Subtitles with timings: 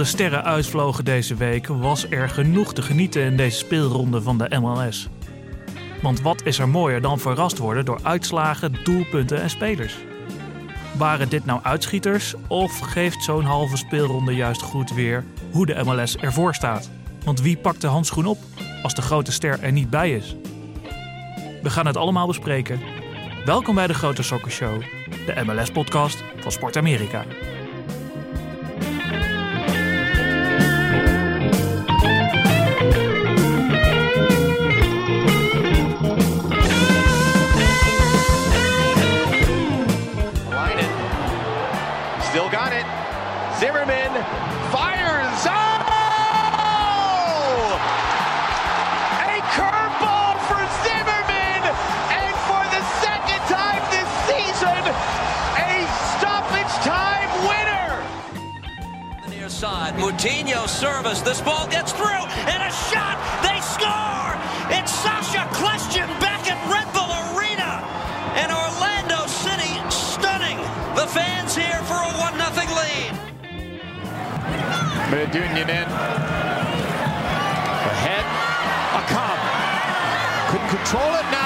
[0.00, 4.58] De sterren uitvlogen deze week, was er genoeg te genieten in deze speelronde van de
[4.60, 5.08] MLS.
[6.02, 9.96] Want wat is er mooier dan verrast worden door uitslagen, doelpunten en spelers?
[10.96, 16.16] Waren dit nou uitschieters of geeft zo'n halve speelronde juist goed weer hoe de MLS
[16.16, 16.90] ervoor staat?
[17.24, 18.38] Want wie pakt de handschoen op
[18.82, 20.36] als de grote ster er niet bij is?
[21.62, 22.80] We gaan het allemaal bespreken.
[23.44, 24.82] Welkom bij de Grote Soccer Show,
[25.26, 27.24] de MLS-podcast van Sport Amerika.
[59.90, 61.20] Side, Moutinho service.
[61.20, 63.16] This ball gets through, and a shot.
[63.42, 64.36] They score.
[64.76, 67.82] It's Sasha Question back at Red Bull Arena,
[68.36, 70.58] and Orlando City stunning
[70.94, 73.12] the fans here for a one 0 lead.
[75.10, 75.88] Medunjanin.
[77.90, 78.26] Ahead.
[78.98, 79.38] Akam.
[80.50, 81.39] Couldn't control it, now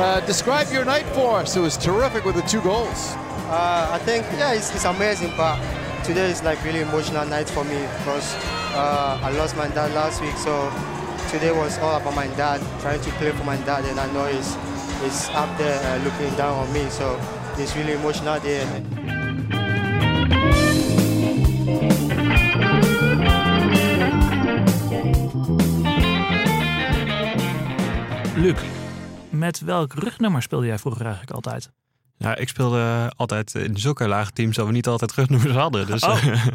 [0.00, 1.54] Uh, describe your night for us.
[1.56, 3.12] It was terrific with the two goals.
[3.52, 5.60] Uh, I think yeah, it's, it's amazing, but
[6.04, 8.34] today is like really emotional night for me because
[8.72, 10.72] uh, I lost my dad last week, so
[11.28, 14.24] today was all about my dad, trying to play for my dad, and I know
[14.24, 14.54] he's
[15.02, 17.20] he's up there uh, looking down on me, so
[17.58, 18.64] it's really emotional day.
[28.38, 28.56] Luc,
[29.40, 31.70] met welk rugnummer speelde jij vroeger eigenlijk altijd?
[32.16, 35.86] Ja, ik speelde altijd in zulke lage teams dat we niet altijd rugnummers hadden.
[35.86, 36.26] Dus Oh.
[36.26, 36.46] eh,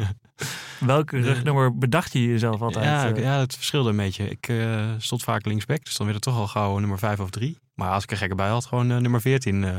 [0.80, 2.84] Welk rugnummer bedacht je jezelf altijd?
[2.84, 3.22] ja, eh?
[3.22, 4.30] ja, het verschilde een beetje.
[4.30, 7.30] Ik eh, stond vaak linksback, dus dan werd het toch al gauw nummer 5 of
[7.30, 7.58] 3.
[7.74, 9.70] Maar als ik er gekke bij had, gewoon eh, nummer 14 eh,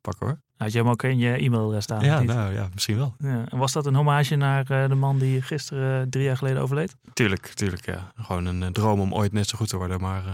[0.00, 0.38] pakken hoor.
[0.56, 2.04] Had je hem ook in je e-mail staan?
[2.04, 3.14] ja, nou ja, misschien wel.
[3.18, 6.36] Ja, en was dat een hommage naar eh, de man die gisteren eh, drie jaar
[6.36, 6.96] geleden overleed?
[7.12, 8.12] Tuurlijk, tuurlijk ja.
[8.16, 10.32] Gewoon een eh, droom om ooit net zo goed te worden, maar eh,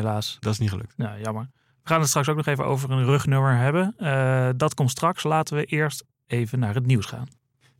[0.00, 0.36] Helaas.
[0.40, 0.94] dat is niet gelukt.
[0.96, 1.48] Ja, jammer.
[1.82, 3.94] We gaan het straks ook nog even over een rugnummer hebben.
[3.96, 5.22] Eh, dat komt straks.
[5.22, 7.26] Laten we eerst even naar het nieuws gaan.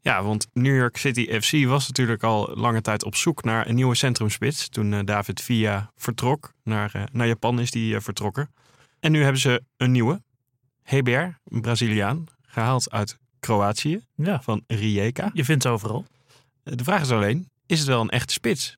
[0.00, 3.74] Ja, want New York City FC was natuurlijk al lange tijd op zoek naar een
[3.74, 4.68] nieuwe centrumspits.
[4.68, 6.52] Toen eh, David Villa vertrok.
[6.64, 8.50] Naar, eh, naar Japan is die vertrokken.
[9.00, 10.22] En nu hebben ze een nieuwe.
[10.82, 12.24] Heber, een Braziliaan.
[12.42, 14.00] Gehaald uit Kroatië.
[14.14, 15.30] Ja, Van Rijeka.
[15.32, 16.06] je vindt ze overal.
[16.62, 18.76] De vraag is alleen, is het wel een echte spits?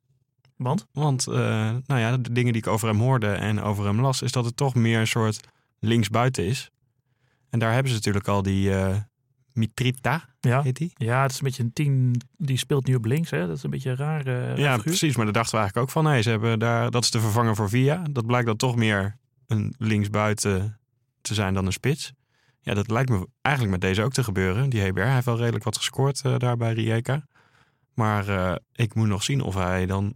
[0.63, 0.87] Want?
[0.93, 1.35] Want eh,
[1.87, 4.23] nou ja, de dingen die ik over hem hoorde en over hem las...
[4.23, 5.41] is dat het toch meer een soort
[5.79, 6.71] linksbuiten is.
[7.51, 8.97] En daar hebben ze natuurlijk al die eh,
[9.53, 10.63] Mitrita, Ja.
[10.63, 10.93] heet die.
[10.95, 13.31] ja, het is een beetje een team die speelt nu op links.
[13.31, 13.47] Hè?
[13.47, 14.83] Dat is een beetje een raar, eh, Ja, figuur.
[14.83, 15.17] precies.
[15.17, 16.13] Maar daar dachten we eigenlijk ook van.
[16.13, 18.03] Nee, ze hebben daar, dat is de vervanger voor Via.
[18.11, 20.79] Dat blijkt dan toch meer een linksbuiten
[21.21, 22.13] te zijn dan een spits.
[22.61, 24.71] Ja, dat lijkt me eigenlijk met deze ook te gebeuren.
[24.71, 27.27] Die Heber, hij heeft wel redelijk wat gescoord daar bij Rijeka.
[27.95, 30.15] Maar ik moet nog zien of hij dan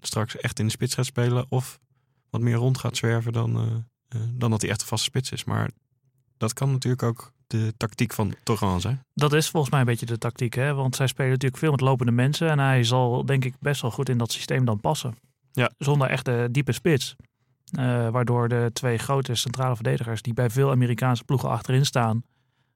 [0.00, 1.46] straks echt in de spits gaat spelen.
[1.48, 1.78] Of
[2.30, 3.62] wat meer rond gaat zwerven dan, eh,
[4.20, 5.44] eh, dan dat hij echt een vaste spits is.
[5.44, 5.70] Maar
[6.36, 9.04] dat kan natuurlijk ook de tactiek van Torgan zijn.
[9.14, 10.54] Dat is volgens mij een beetje de tactiek.
[10.54, 10.74] Hè?
[10.74, 12.48] Want zij spelen natuurlijk veel met lopende mensen.
[12.50, 15.14] En hij zal denk ik best wel goed in dat systeem dan passen.
[15.52, 15.70] Ja.
[15.78, 17.16] Zonder echte diepe spits.
[17.70, 22.22] Eh, waardoor de twee grote centrale verdedigers die bij veel Amerikaanse ploegen achterin staan...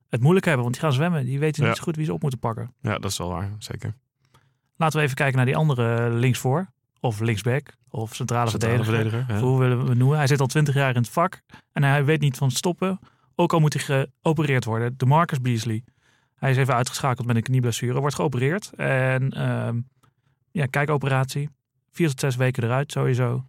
[0.09, 0.63] het moeilijk hebben.
[0.63, 1.25] Want die gaan zwemmen.
[1.25, 1.69] Die weten Ja.
[1.69, 2.75] niet zo goed wie ze op moeten pakken.
[2.81, 3.51] Ja, dat is wel waar.
[3.59, 3.95] Zeker.
[4.77, 6.73] Laten we even kijken naar die andere linksvoor.
[7.05, 7.75] Of linksback.
[7.91, 9.11] Of centrale, Centrale verdediger.
[9.11, 9.35] verdediger.
[9.35, 9.43] ja.
[9.43, 10.17] Of Hoe willen we het noemen?
[10.19, 11.43] Hij zit al twintig jaar in het vak.
[11.73, 12.99] En hij weet niet van stoppen.
[13.35, 14.95] Ook al moet hij geopereerd worden.
[14.97, 15.85] De Marcus Beasley.
[16.35, 18.01] Hij is even uitgeschakeld met een knieblessure.
[18.01, 18.71] Wordt geopereerd.
[18.77, 19.81] En ehm,
[20.51, 21.49] ja, kijkoperatie.
[21.91, 23.49] Vier tot zes weken eruit sowieso.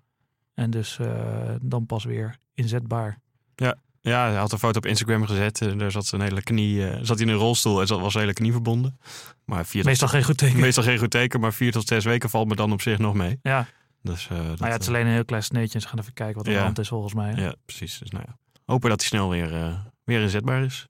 [0.54, 3.20] En dus eh, dan pas weer inzetbaar.
[3.56, 3.76] Ja,
[4.14, 5.62] hij had een foto op Instagram gezet.
[5.62, 8.12] En daar zat zijn hele knie, eh, zat hij in een rolstoel en zat was
[8.12, 9.00] zijn hele knie verbonden.
[9.46, 10.60] Maar vier tot- Meestal geen goed teken.
[10.60, 13.14] meestal geen goed teken, maar vier tot zes weken valt me dan op zich nog
[13.14, 13.40] mee.
[13.42, 13.68] Ja,
[14.02, 15.80] Dus, eh, dat, nou ja, het is eh, alleen een heel klein sneetje.
[15.80, 16.66] Ze gaan even kijken wat er aan de Ja.
[16.66, 17.34] hand is volgens mij.
[17.36, 17.98] ja, precies.
[17.98, 19.74] Dus nou ja, hopen dat hij snel weer, eh,
[20.04, 20.88] weer inzetbaar is.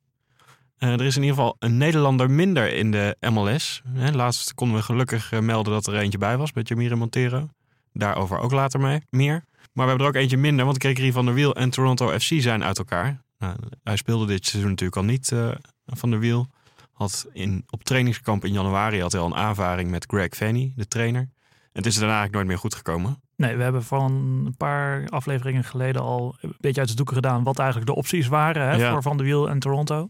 [0.78, 3.82] Eh, er is in ieder geval een Nederlander minder in de MLS.
[3.94, 7.50] Hè, laatst konden we gelukkig eh, melden dat er eentje bij was met Jamire Montero.
[7.94, 9.44] Daarover ook later mee, meer.
[9.76, 12.34] Maar we hebben er ook eentje minder, want Gregory van der Wiel en Toronto FC
[12.38, 13.22] zijn uit elkaar.
[13.40, 15.52] Nou, hij speelde dit seizoen natuurlijk al niet eh,
[15.86, 16.48] van der Wiel.
[16.92, 20.88] Had in, op trainingskamp in januari had hij al een aanvaring met Greg Fanny, de
[20.88, 21.22] trainer.
[21.22, 23.22] En het is er daarna eigenlijk nooit meer goed gekomen.
[23.36, 24.12] Nee, we hebben van
[24.46, 28.28] een paar afleveringen geleden al een beetje uit de doeken gedaan wat eigenlijk de opties
[28.28, 28.92] waren hè, Ja.
[28.92, 30.08] voor Van de Wiel en Toronto.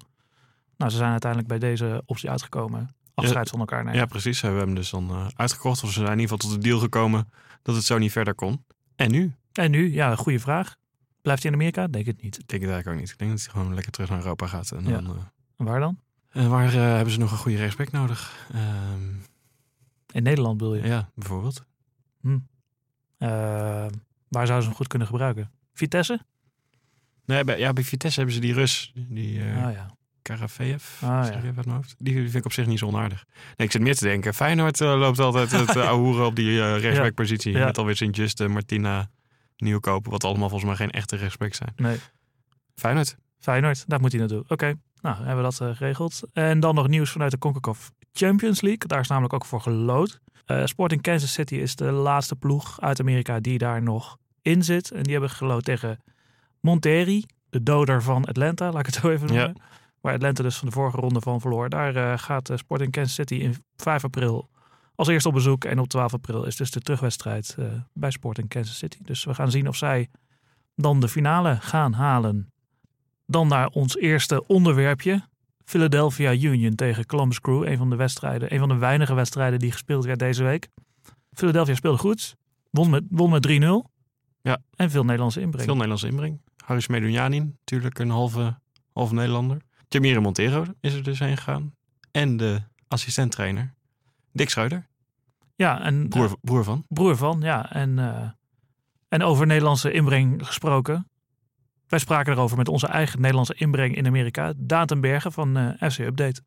[0.78, 2.96] Nou, ze zijn uiteindelijk bij deze optie uitgekomen.
[3.14, 4.00] Afscheid van elkaar nemen.
[4.00, 4.42] Ja, precies.
[4.42, 5.84] We hebben hem dus dan eh, uitgekocht.
[5.84, 7.30] Of ze zijn in ieder geval tot de deal gekomen
[7.62, 8.66] dat het zo niet verder kon.
[8.96, 9.34] En nu?
[9.58, 10.76] En nu, ja, goede vraag.
[11.22, 11.88] Blijft hij in Amerika?
[11.88, 12.40] Denk het niet.
[12.40, 13.12] Ik denk het eigenlijk ook niet.
[13.12, 14.72] Ik denk dat hij gewoon lekker terug naar Europa gaat.
[14.72, 15.22] En dan, eh,
[15.56, 16.00] waar dan?
[16.30, 18.48] en waar eh, hebben ze nog een goede respect nodig?
[18.54, 19.02] Ehm,
[20.12, 20.84] In Nederland bedoel je?
[20.88, 21.64] ja, bijvoorbeeld.
[23.18, 23.30] Eh,
[24.28, 25.52] waar zouden ze hem goed kunnen gebruiken?
[25.74, 26.20] Vitesse?
[27.26, 29.96] Nee, bij, ja, bij Vitesse hebben ze die Rus, die Ah ja.
[30.22, 31.40] Karafeev, Ah, zeg ja.
[31.40, 31.96] ik even uit mijn hoofd.
[31.98, 33.26] Die, vind ik op zich niet zo onaardig.
[33.58, 36.80] Nee, ik zit meer te denken, Feyenoord loopt altijd het uh, ahoeren op die uh,
[36.80, 37.52] rechtsbackpositie.
[37.52, 37.66] Ja.
[37.66, 39.10] Met alweer Sint-Juste, Martina,
[39.58, 41.74] Nieuwkoop, wat allemaal volgens mij geen echte rechtsback zijn.
[41.76, 41.98] Nee.
[42.76, 43.18] Feyenoord.
[43.40, 44.44] Feyenoord, daar moet hij naartoe.
[44.48, 46.22] Oké, nou hebben we dat eh, geregeld.
[46.34, 48.88] En dan nog nieuws vanuit de CONCACAF Champions League.
[48.88, 50.20] Daar is namelijk ook voor gelood.
[50.46, 54.92] Eh, Sporting Kansas City is de laatste ploeg uit Amerika die daar nog in zit.
[54.92, 56.04] En die hebben gelood tegen
[56.60, 59.56] Monterrey, de doder van Atlanta, laat ik het zo even noemen.
[59.58, 59.64] Ja.
[60.02, 61.70] Waar Atlanta dus van de vorige ronde van verloor.
[61.70, 64.50] Daar eh, gaat Sporting Kansas City in 5 april
[64.96, 65.64] als eerste op bezoek.
[65.66, 68.98] En op 12 april is dus de terugwedstrijd eh, bij Sporting Kansas City.
[69.02, 70.10] Dus we gaan zien of zij
[70.76, 72.52] dan de finale gaan halen.
[73.26, 75.24] Dan naar ons eerste onderwerpje.
[75.66, 77.68] Philadelphia Union tegen Columbus Crew.
[77.68, 80.68] Een van de wedstrijden, een van de weinige wedstrijden die gespeeld werd deze week.
[81.34, 82.36] Philadelphia speelde goed.
[82.70, 83.52] Won met, won met 3-0.
[84.42, 84.58] Ja.
[84.76, 85.64] En veel Nederlandse inbreng.
[85.64, 86.42] Veel Nederlandse inbreng.
[86.66, 88.60] Haris Medunjanin, natuurlijk een halve,
[88.94, 89.58] halve Nederlander.
[89.88, 91.74] Jamire Montero is er dus heen gegaan.
[92.12, 93.74] En de assistenttrainer,
[94.36, 94.88] Dick Schreuder,
[95.56, 96.84] Ja, en broer, eh, broer van.
[96.88, 97.42] broer van.
[97.42, 98.30] Ja, en, eh,
[99.10, 101.08] en over Nederlandse inbreng gesproken.
[101.88, 104.54] Wij spraken erover met onze eigen Nederlandse inbreng in Amerika.
[104.58, 106.42] Daan ten Bergen van eh, FC Update.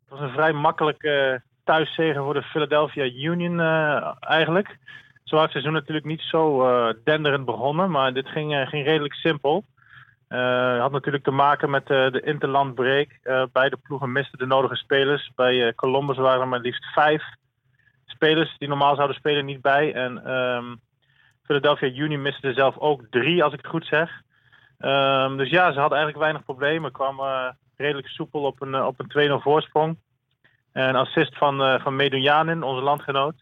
[0.00, 4.78] Het was een vrij makkelijke thuiszegen voor de Philadelphia Union eh, eigenlijk.
[5.24, 8.86] Zo was het seizoen natuurlijk niet zo eh, denderend begonnen, maar dit ging, eh, ging
[8.86, 9.64] redelijk simpel.
[10.30, 13.18] Eh had natuurlijk te maken met eh, de interlandbreak.
[13.22, 15.30] Eh beide ploegen misten de nodige spelers.
[15.34, 17.22] Bij Columbus waren er maar liefst vijf
[18.04, 19.94] spelers die normaal zouden spelen niet bij.
[19.94, 20.74] En ehm,
[21.42, 24.10] Philadelphia Union miste er zelf ook drie, als ik het goed zeg.
[24.78, 26.92] Ehm, dus ja, ze hadden eigenlijk weinig problemen.
[26.92, 29.98] Kwamen redelijk soepel op een, op een 2-0 voorsprong.
[30.72, 33.34] Een assist van, uh, van Medunjanin, onze landgenoot.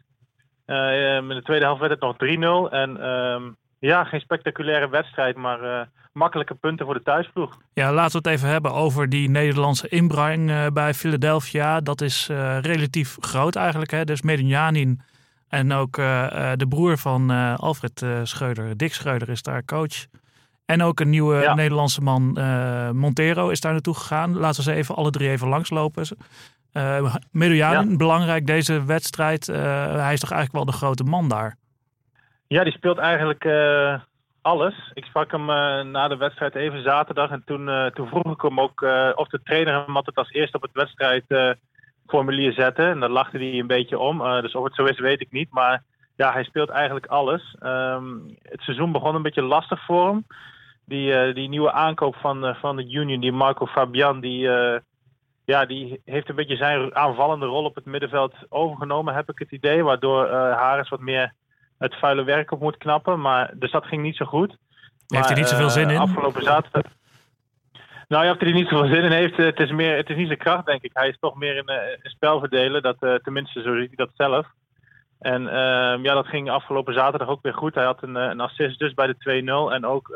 [0.66, 2.72] Uh, in de tweede helft werd het nog 3-0.
[2.72, 5.80] En ehm, ja, geen spectaculaire wedstrijd, maar uh,
[6.18, 7.58] makkelijke punten voor de thuisploeg.
[7.72, 11.80] Ja, laten we het even hebben over die Nederlandse inbreng uh, bij Philadelphia.
[11.80, 13.90] Dat is uh, relatief groot eigenlijk.
[13.90, 14.04] Hè?
[14.04, 15.00] Dus Medunjanin
[15.48, 15.96] en ook
[16.56, 20.06] de broer van Alfred Schreuder, Dick Schreuder, is daar coach.
[20.66, 21.54] En ook een nieuwe ja.
[21.54, 22.38] Nederlandse man,
[22.94, 24.38] Montero, is daar naartoe gegaan.
[24.38, 26.06] Laten we ze even alle drie even langslopen.
[26.72, 27.84] Uh, ja.
[27.96, 29.46] belangrijk deze wedstrijd.
[29.46, 31.56] Hij is toch eigenlijk wel de grote man daar?
[32.46, 34.00] Ja, die speelt eigenlijk uh,
[34.42, 34.90] alles.
[34.94, 35.46] Ik sprak hem
[35.90, 37.30] na de wedstrijd even zaterdag.
[37.30, 38.82] En toen, toen vroeg ik hem ook
[39.14, 42.82] of de trainer hem altijd als eerste op het wedstrijdformulier zette.
[42.82, 44.18] En daar lachte hij een beetje om.
[44.40, 45.50] dus of het zo is, weet ik niet.
[45.50, 45.82] Maar
[46.16, 47.56] ja, hij speelt eigenlijk alles.
[47.62, 50.26] Um, het seizoen begon een beetje lastig voor hem.
[50.84, 54.48] Die, die nieuwe aankoop van, van de Union, die Marco Fabian, die
[55.48, 59.50] ja, die heeft een beetje zijn aanvallende rol op het middenveld overgenomen, heb ik het
[59.50, 59.84] idee.
[59.84, 61.32] Waardoor Harris wat meer
[61.78, 63.20] het vuile werk op moet knappen.
[63.20, 64.56] Maar, dus dat ging niet zo goed.
[65.06, 65.98] Heeft hij niet zoveel zin in?
[65.98, 66.92] Afgelopen zaterdag.
[68.08, 70.16] Nou ja, of hij er niet zoveel zin in heeft, het is, meer, het is
[70.16, 70.90] niet zijn kracht, denk ik.
[70.92, 71.70] Hij is toch meer een,
[72.02, 72.82] een spel verdelen.
[72.82, 74.46] Dat, tenminste, zo ziet hij dat zelf.
[75.18, 75.50] En uh,
[76.02, 77.74] ja, dat ging afgelopen zaterdag ook weer goed.
[77.74, 79.74] Hij had een, een assist dus bij de 2-0.
[79.74, 80.08] En ook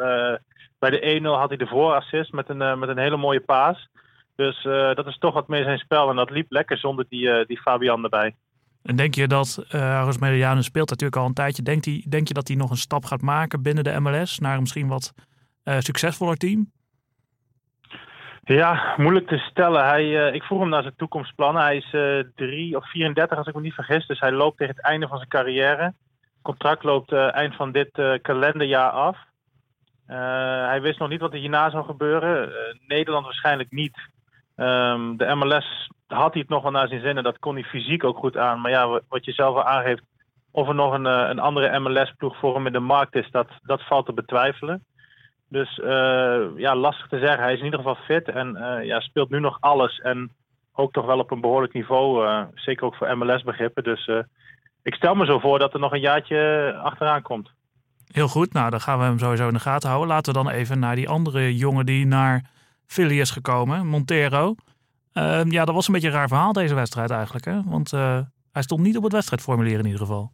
[0.79, 3.89] bij de 1-0 had hij de voorassist met een, met een hele mooie paas.
[4.37, 4.63] Dus
[4.95, 6.11] dat is toch wat meer zijn spel.
[6.11, 8.35] En dat liep lekker zonder die, die Fabian erbij.
[8.83, 11.63] En denk je dat uh, Rosmediano speelt natuurlijk al een tijdje.
[11.63, 14.55] Denkt hij, denk je dat hij nog een stap gaat maken binnen de MLS naar
[14.55, 15.13] een misschien wat
[15.65, 16.71] uh, succesvoller team?
[18.45, 19.85] Ja, moeilijk te stellen.
[19.85, 21.63] Hij, ik vroeg hem naar zijn toekomstplannen.
[21.63, 21.91] Hij is
[22.35, 24.07] 3 of 34 als ik me niet vergis.
[24.07, 25.83] Dus hij loopt tegen het einde van zijn carrière.
[25.83, 27.91] Het contract loopt eind van dit
[28.23, 29.17] kalenderjaar af.
[30.67, 32.53] hij wist nog niet wat er hierna zou gebeuren.
[32.87, 33.99] Nederland waarschijnlijk niet.
[34.63, 37.65] Um, de MLS had hij het nog wel naar zijn zin en dat kon hij
[37.65, 38.61] fysiek ook goed aan.
[38.61, 40.03] Maar ja, wat je zelf al aangeeft,
[40.51, 43.87] of er nog een, een andere MLS-ploeg voor hem in de markt is, dat, dat
[43.87, 44.85] valt te betwijfelen.
[45.49, 47.43] Dus uh, ja, lastig te zeggen.
[47.43, 49.99] Hij is in ieder geval fit en uh, ja, speelt nu nog alles.
[49.99, 50.31] En
[50.73, 53.85] ook toch wel op een behoorlijk niveau, zeker ook voor MLS-begrippen.
[53.85, 54.11] Dus
[54.83, 57.51] ik stel me zo voor dat er nog een jaartje achteraan komt.
[58.13, 60.11] Heel goed, nou dan gaan we hem sowieso in de gaten houden.
[60.11, 62.51] Laten we dan even naar die andere jongen die naar
[62.93, 64.55] Philly is gekomen, Montero.
[65.15, 67.45] Uh, ja, dat was een beetje een raar verhaal deze wedstrijd eigenlijk.
[67.45, 67.63] Hè?
[67.65, 68.19] Want uh,
[68.53, 70.33] hij stond niet op het wedstrijdformulier in ieder geval.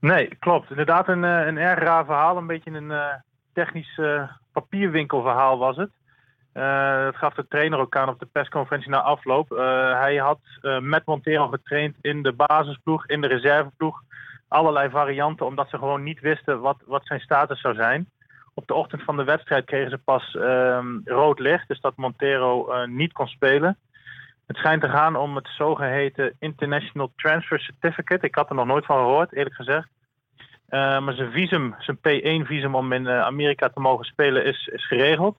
[0.00, 0.70] Nee, klopt.
[0.70, 2.36] Inderdaad een, eh, een erg raar verhaal.
[2.36, 3.14] Een beetje een eh,
[3.52, 4.22] technisch eh,
[4.52, 5.90] papierwinkelverhaal was het.
[6.52, 9.52] Eh, dat gaf de trainer ook aan op de persconferentie na afloop.
[9.52, 9.58] Eh,
[10.00, 14.02] hij had eh, met Montero getraind in de basisploeg, in de reserveploeg.
[14.48, 18.10] Allerlei varianten, omdat ze gewoon niet wisten wat, wat zijn status zou zijn.
[18.54, 22.70] Op de ochtend van de wedstrijd kregen ze pas ehm, rood licht, dus dat Montero
[22.70, 23.78] eh, niet kon spelen.
[24.46, 28.26] Het schijnt te gaan om het zogeheten International Transfer Certificate.
[28.26, 29.88] Ik had er nog nooit van gehoord, eerlijk gezegd.
[30.68, 34.86] Eh, maar zijn visum, zijn P1-visum om in eh, Amerika te mogen spelen, is, is
[34.86, 35.38] geregeld.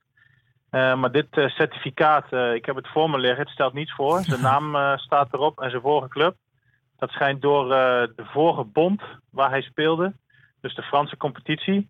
[0.71, 4.23] Maar dit certificaat, ik heb het voor me liggen, het stelt niets voor.
[4.23, 6.35] Zijn naam staat erop en zijn vorige club.
[6.97, 10.13] Dat schijnt door de vorige bond waar hij speelde,
[10.61, 11.89] dus de Franse competitie,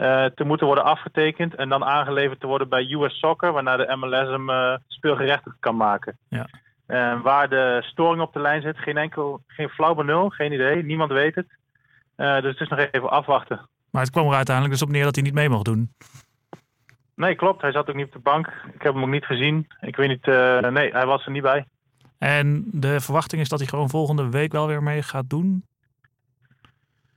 [0.00, 3.96] eh, te moeten worden afgetekend en dan aangeleverd te worden bij US Soccer, waarna de
[3.96, 6.18] MLS hem eh, speelgerechtigd kan maken.
[6.28, 6.46] Ja.
[7.22, 11.10] Waar de storing op de lijn zit, geen enkel, geen flauw benul, geen idee, niemand
[11.10, 11.46] weet het.
[12.16, 13.68] Eh, dus het is nog even afwachten.
[13.90, 15.92] Maar het kwam er uiteindelijk dus op neer dat hij niet mee mocht doen.
[17.14, 17.62] Nee, klopt.
[17.62, 18.46] Hij zat ook niet op de bank.
[18.46, 19.66] Ik heb hem ook niet gezien.
[19.80, 20.26] Ik weet niet.
[20.72, 21.66] nee, hij was er niet bij.
[22.18, 25.64] En de verwachting is dat hij gewoon volgende week wel weer mee gaat doen.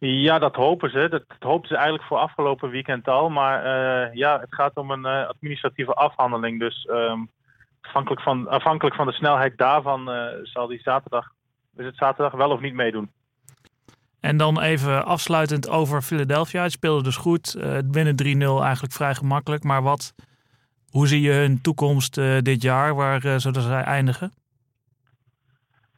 [0.05, 1.07] Ja, dat hopen ze.
[1.09, 3.29] Dat, dat hopen ze eigenlijk voor afgelopen weekend al.
[3.29, 6.59] Maar eh, ja, het gaat om een eh, administratieve afhandeling.
[6.59, 7.19] Dus ehm,
[7.81, 11.31] afhankelijk, van, afhankelijk van de snelheid daarvan eh, zal hij zaterdag,
[11.77, 13.11] is het zaterdag wel of niet meedoen.
[14.19, 16.63] En dan even afsluitend over Philadelphia.
[16.63, 17.55] Het speelde dus goed.
[17.55, 19.63] Eh, winnen 3-0 eigenlijk vrij gemakkelijk.
[19.63, 20.13] Maar wat,
[20.89, 24.33] hoe zie je hun toekomst dit jaar, waar zodat zij eindigen?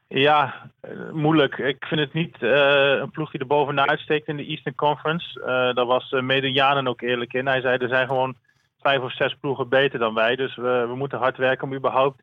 [0.08, 1.58] Ja, eh, moeilijk.
[1.58, 5.42] Ik vind het niet eh, een ploeg die er bovenuit uitsteekt in de Eastern Conference.
[5.42, 7.48] Eh daar was uh, mede Janen ook eerlijk in.
[7.48, 8.36] Hij zei er zijn gewoon
[8.80, 10.36] vijf of zes ploegen beter dan wij.
[10.36, 12.22] Dus we, we moeten hard werken om überhaupt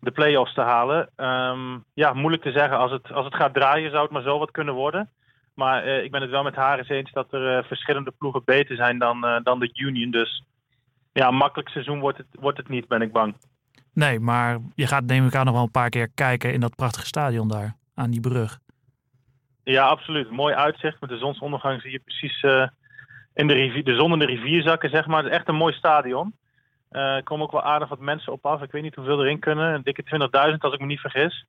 [0.00, 1.10] de play-offs te halen.
[1.16, 2.78] Ehm, ja, moeilijk te zeggen.
[2.78, 5.10] Als het, als het gaat draaien zou het maar zo wat kunnen worden.
[5.54, 8.98] Maar ik ben het wel met haar eens eens dat er verschillende ploegen beter zijn
[8.98, 10.10] dan, dan de Union.
[10.10, 10.42] Dus
[11.12, 13.34] ja, makkelijk seizoen wordt het, wordt het niet, ben ik bang.
[13.94, 16.76] Nee, maar je gaat neem ik aan nog wel een paar keer kijken in dat
[16.76, 18.58] prachtige stadion daar, aan die brug.
[19.64, 20.30] Ja, absoluut.
[20.30, 21.00] Mooi uitzicht.
[21.00, 22.68] Met de zonsondergang zie je precies eh,
[23.34, 25.22] in de, rivier, de zon in de rivier zakken, zeg maar.
[25.22, 26.34] Het is echt een mooi stadion.
[26.88, 28.62] Eh, er komen ook wel aardig wat mensen op af.
[28.62, 29.74] Ik weet niet hoeveel erin kunnen.
[29.74, 30.04] Een dikke
[30.50, 31.46] 20.000 als ik me niet vergis.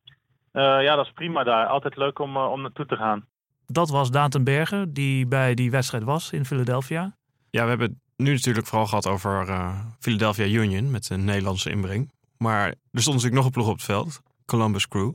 [0.51, 1.65] Eh, ja, dat is prima daar.
[1.65, 3.25] Altijd leuk om, om naartoe te gaan.
[3.67, 7.15] Dat was Daan ten Berge, die bij die wedstrijd was in Philadelphia.
[7.49, 11.69] Ja, we hebben het nu natuurlijk vooral gehad over eh, Philadelphia Union met een Nederlandse
[11.69, 12.11] inbreng.
[12.37, 15.13] Maar er stond natuurlijk nog een ploeg op het veld, Columbus Crew.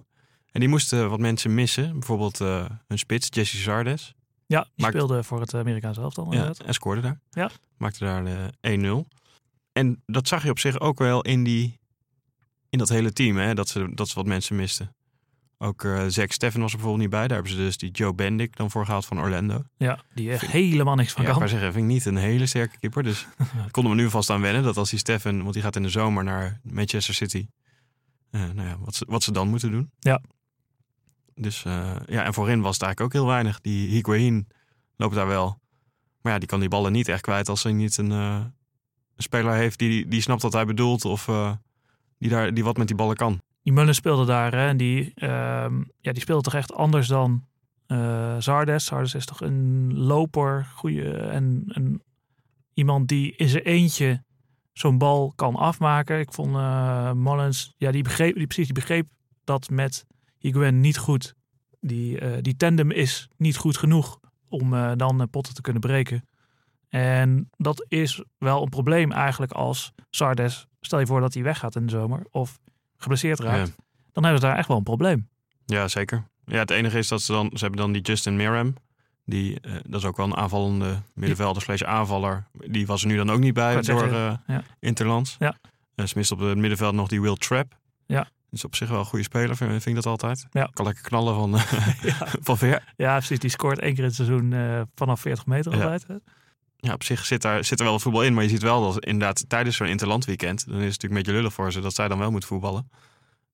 [0.53, 1.93] En die moesten wat mensen missen.
[1.93, 4.15] Bijvoorbeeld eh, hun spits, Jesse Zardes.
[4.47, 6.67] Ja, die Maakt- speelde voor het Amerikaanse elftal Ja, inderdaad.
[6.67, 7.21] en scoorde daar.
[7.31, 7.51] Ja.
[7.77, 9.09] Maakte daar de 1-0.
[9.73, 11.79] En dat zag je op zich ook wel in, die,
[12.71, 14.95] in dat hele team, hè, dat, ze, dat ze wat mensen misten.
[15.63, 17.27] Ook eh Zack Steffen was er bijvoorbeeld niet bij.
[17.27, 19.63] Daar hebben ze dus die Joe Bendik dan voor gehaald van Orlando.
[19.77, 21.43] Ja, die echt helemaal niks van Ja, ik kan.
[21.45, 23.03] wou zeggen, vind ik niet een hele sterke keeper.
[23.03, 23.27] Dus
[23.67, 25.83] ik kon er nu vast aan wennen dat als die Steffen, want die gaat in
[25.83, 27.47] de zomer naar Manchester City.
[28.31, 29.91] eh, nou ja, wat ze, wat ze dan moeten doen.
[29.99, 30.21] Ja.
[31.35, 33.61] Dus eh, ja, en voorin was het eigenlijk ook heel weinig.
[33.61, 34.49] Die Higuain
[34.97, 35.61] loopt daar wel.
[36.23, 38.53] Maar ja, die kan die ballen niet echt kwijt als hij niet een, een
[39.17, 41.05] speler heeft die, die snapt wat hij bedoelt.
[41.05, 41.29] Of
[42.19, 43.41] die, daar, die wat met die ballen kan.
[43.63, 47.49] Die Mullen speelde daar hè, en die, ehm, ja, die speelde toch echt anders dan
[47.87, 48.85] eh, Zardes.
[48.85, 52.03] Zardes is toch een loper, goede en
[52.75, 54.25] iemand die in zijn eentje
[54.73, 56.19] zo'n bal kan afmaken.
[56.19, 59.09] Ik vond eh Mullins, ja, die begreep, die, precies, die begreep
[59.45, 60.07] dat met
[60.39, 61.35] Higuain niet goed.
[61.81, 66.29] Die, eh, die tandem is niet goed genoeg om dan potten te kunnen breken.
[66.89, 71.77] En dat is wel een probleem eigenlijk als Sardes, stel je voor dat hij weggaat
[71.77, 72.59] in de zomer of
[73.03, 73.75] geblesseerd raakt, Ja.
[74.13, 75.29] dan hebben ze daar echt wel een probleem.
[75.67, 76.25] Ja, zeker.
[76.45, 78.75] Ja, het enige is dat ze dan, ze hebben dan die Justin Miram.
[79.25, 82.47] Die, eh, dat is ook wel een aanvallende middenvelder slash aanvaller.
[82.53, 84.63] Die was er nu dan ook niet bij door eh ja.
[84.81, 85.37] Interlands.
[85.39, 85.55] Ja.
[85.97, 87.79] Uh, ze mist op het middenveld nog die Will Trap.
[88.07, 88.29] Ja.
[88.51, 90.47] Is op zich wel een goede speler, vind, vind ik dat altijd.
[90.51, 90.71] Ja.
[90.73, 91.59] Kan lekker knallen van,
[92.49, 92.93] van ver.
[92.97, 93.39] Ja, precies.
[93.39, 95.83] Die scoort één keer in het seizoen eh, vanaf 40 meter Ja.
[95.83, 96.07] altijd.
[96.83, 98.35] Ja, op zich zit, daar, zit er wel voetbal in.
[98.35, 100.59] Maar je ziet wel dat inderdaad tijdens zo'n interland weekend...
[100.67, 102.91] dan is het natuurlijk een beetje lullig voor ze dat zij dan wel moeten voetballen.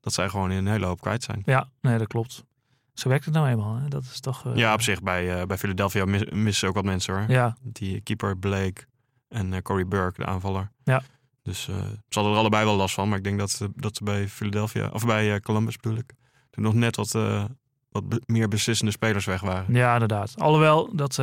[0.01, 1.43] Dat zij gewoon in een hele hoop kwijt zijn.
[1.45, 2.45] Ja, nee, dat klopt.
[2.95, 3.75] Zo werkt het nou eenmaal.
[3.77, 3.89] Hè?
[3.89, 4.47] Dat is toch...
[4.47, 7.25] eh, Ja, op zich bij, eh, bij Philadelphia mis- missen ze ook wat mensen hoor.
[7.31, 8.85] Ja, Die keeper Blake
[9.29, 10.71] en eh, Corey Burke, de aanvaller.
[10.85, 11.03] Ja.
[11.43, 11.73] Dus ze
[12.09, 13.09] hadden er allebei wel last van.
[13.09, 16.13] Maar ik denk dat, ze- dat ze bij Philadelphia, of bij Columbus bedoel ik,
[16.51, 17.11] toen nog net wat,
[17.91, 19.75] wat meer beslissende spelers weg waren.
[19.75, 20.35] ja, inderdaad.
[20.39, 21.19] Alhoewel, dat,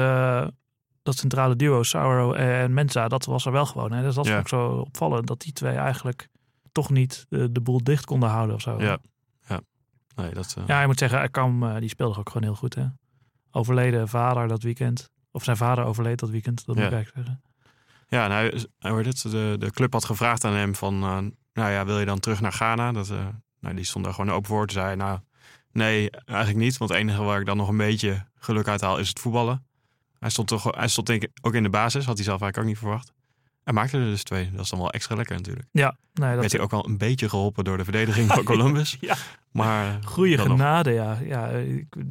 [1.03, 3.91] dat centrale duo, Sauro en Mensa, dat was er wel gewoon.
[3.91, 4.01] Hè?
[4.01, 4.31] Dus dat Ja.
[4.31, 5.27] vond ik zo opvallend.
[5.27, 6.27] Dat die twee eigenlijk
[6.71, 8.81] toch niet de, de boel dicht konden houden of zo.
[8.81, 8.97] Ja.
[9.47, 9.61] Ja.
[10.15, 12.75] Nee, dat, eh, Ja, je moet zeggen, Akam, eh, die speelde ook gewoon heel goed.
[12.75, 12.85] Hè?
[13.55, 15.09] overleden vader dat weekend.
[15.31, 16.89] Of zijn vader overleed dat weekend, dat moet Ja.
[16.89, 17.43] ik eigenlijk zeggen.
[18.07, 19.21] Ja, nou, hij hoorde het.
[19.21, 21.17] De, de club had gevraagd aan hem van, eh,
[21.53, 22.91] nou ja, wil je dan terug naar Ghana?
[22.91, 23.27] Dat, eh,
[23.59, 24.65] nou, die stond daar gewoon open voor.
[24.67, 25.19] Toen zei hij, nou,
[25.71, 26.77] nee, eigenlijk niet.
[26.77, 29.65] Want het enige waar ik dan nog een beetje geluk uit haal is het voetballen.
[30.23, 32.57] Hij stond, toch, hij stond denk ik ook in de basis, had hij zelf eigenlijk
[32.57, 33.13] ook niet verwacht.
[33.63, 34.51] Hij maakte er dus twee.
[34.51, 35.67] Dat is dan wel extra lekker natuurlijk.
[35.71, 38.97] Ja, nee, dat Werd hij ook wel een beetje geholpen door de verdediging van Columbus.
[39.01, 39.15] Ja.
[39.51, 41.17] Maar Goede genade, ja.
[41.23, 41.51] Ja,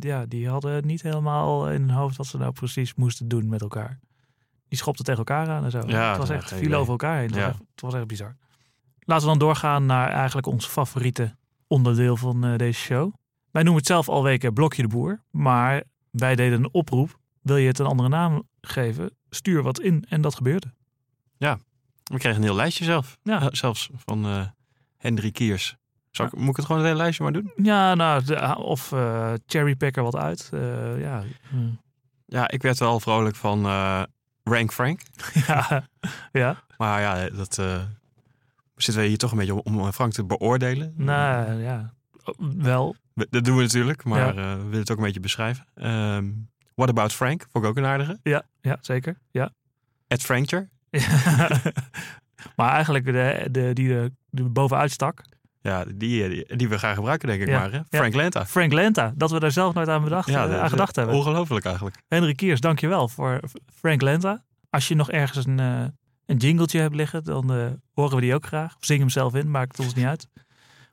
[0.00, 0.26] ja.
[0.26, 3.98] Die hadden niet helemaal in hun hoofd wat ze nou precies moesten doen met elkaar.
[4.68, 5.82] Die schopten tegen elkaar aan en zo.
[5.86, 6.74] Ja, het was echt, viel idee.
[6.76, 7.26] over elkaar heen.
[7.26, 7.40] Het, Ja.
[7.42, 8.36] was echt, het was echt bizar.
[9.00, 13.12] Laten we dan doorgaan naar eigenlijk ons favoriete onderdeel van eh, deze show.
[13.50, 15.22] Wij noemen het zelf al weken Blokje de Boer.
[15.30, 17.20] Maar wij deden een oproep.
[17.42, 19.10] Wil je het een andere naam geven?
[19.30, 20.04] Stuur wat in.
[20.08, 20.72] En dat gebeurde.
[22.02, 23.18] we kregen een heel lijstje zelf.
[23.22, 23.40] Ja.
[23.40, 24.46] Eh, zelfs van eh
[24.96, 25.76] Henry Kiers.
[26.10, 27.52] Zal ik, Moet ik het gewoon het hele lijstje maar doen?
[27.56, 30.48] Ja, nou, de- of eh cherrypicker wat uit.
[30.98, 31.24] Ja.
[32.26, 33.66] Ja, ik werd wel vrolijk van
[34.42, 35.00] Rank Frank.
[35.46, 35.86] ja.
[36.32, 36.62] ja.
[36.76, 37.54] Maar ja, dat
[38.76, 40.92] zitten we hier toch een beetje om, om Frank te beoordelen.
[40.96, 41.94] Nou ja,
[42.56, 42.96] wel.
[43.14, 44.56] We- Dat doen we natuurlijk, maar Ja.
[44.56, 45.66] we willen het ook een beetje beschrijven.
[45.74, 46.30] Ehm,
[46.74, 47.46] What About Frank?
[47.52, 48.18] Vond ik ook een aardige.
[48.22, 49.18] Ja, ja zeker.
[49.30, 49.50] Ja.
[50.08, 50.68] Ed Frankcher.
[52.56, 55.22] maar eigenlijk de, de, die de, de bovenuit stak.
[55.60, 57.58] Ja, die, die, die we gaan gebruiken, denk ik Ja.
[57.58, 57.72] maar.
[57.72, 57.80] Hè?
[57.90, 58.46] Frank Lenta.
[58.46, 61.14] Frank Lenta, dat we daar zelf nooit aan, bedacht, Ja, eh, aan is gedacht hebben.
[61.14, 61.96] Ongelooflijk eigenlijk.
[62.08, 63.40] Henry Kiers, dankjewel voor
[63.74, 64.42] Frank Lenta.
[64.70, 65.84] Als je nog ergens een, eh,
[66.26, 68.76] een jingletje hebt liggen, dan eh, horen we die ook graag.
[68.76, 70.28] Of zing hem zelf in, maakt het ons niet uit.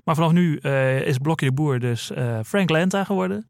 [0.03, 3.49] Maar vanaf nu eh, is Blokje de Boer dus eh, Frank Lenta geworden.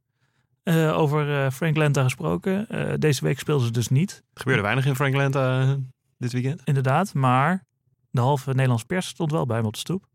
[0.64, 2.68] Eh, over eh, Frank Lenta gesproken.
[2.70, 4.24] eh, deze week speelden ze dus niet.
[4.34, 5.78] Er gebeurde weinig in Frank Lenta
[6.18, 6.62] dit weekend.
[6.64, 7.66] Inderdaad, maar
[8.12, 10.06] de halve Nederlandse pers stond wel bij hem op de stoep.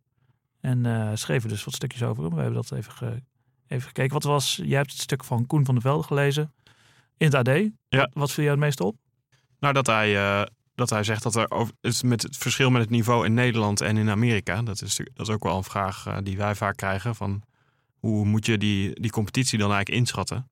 [0.60, 2.34] En schreven dus wat stukjes over hem.
[2.34, 3.22] We hebben dat even, ge-
[3.66, 4.12] even gekeken.
[4.12, 6.52] Wat was, jij hebt het stuk van Koen van der Velde gelezen
[7.16, 7.46] in het AD.
[7.56, 7.72] Ja.
[7.88, 8.96] Wat, wat viel jou het meest op?
[9.58, 10.14] Nou, dat hij,
[10.74, 13.80] dat hij zegt dat er over, het, met het verschil met het niveau in Nederland
[13.80, 17.14] en in Amerika, dat is, dat is ook wel een vraag die wij vaak krijgen:
[17.14, 17.42] van
[18.04, 20.48] hoe moet je die, die competitie dan eigenlijk inschatten?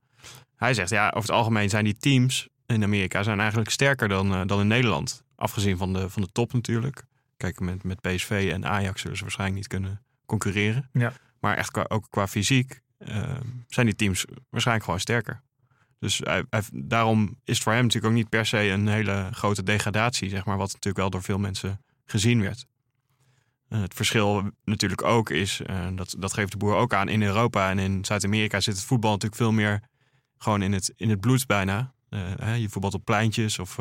[0.57, 4.35] Hij zegt ja, over het algemeen zijn die teams in Amerika zijn eigenlijk sterker dan,
[4.35, 5.25] eh, dan in Nederland.
[5.37, 7.05] Afgezien van de, van de top natuurlijk.
[7.37, 10.89] Kijk, met, met PSV en Ajax zullen ze waarschijnlijk niet kunnen concurreren.
[10.93, 11.13] Ja.
[11.41, 13.35] Maar echt qua, ook qua fysiek eh,
[13.69, 15.43] zijn die teams waarschijnlijk gewoon sterker.
[15.99, 19.29] Dus hij, hij- daarom is het voor hem natuurlijk ook niet per se een hele
[19.33, 22.67] grote degradatie, zeg maar, wat natuurlijk wel door veel mensen gezien werd.
[23.73, 27.23] Eh, het verschil natuurlijk ook is, eh, dat, dat geeft de boer ook aan, in
[27.23, 29.81] Europa en in Zuid-Amerika zit het voetbal natuurlijk veel meer
[30.39, 31.95] gewoon in het, in het bloed bijna.
[32.09, 33.79] Eh, hè, je voetbalt op pleintjes of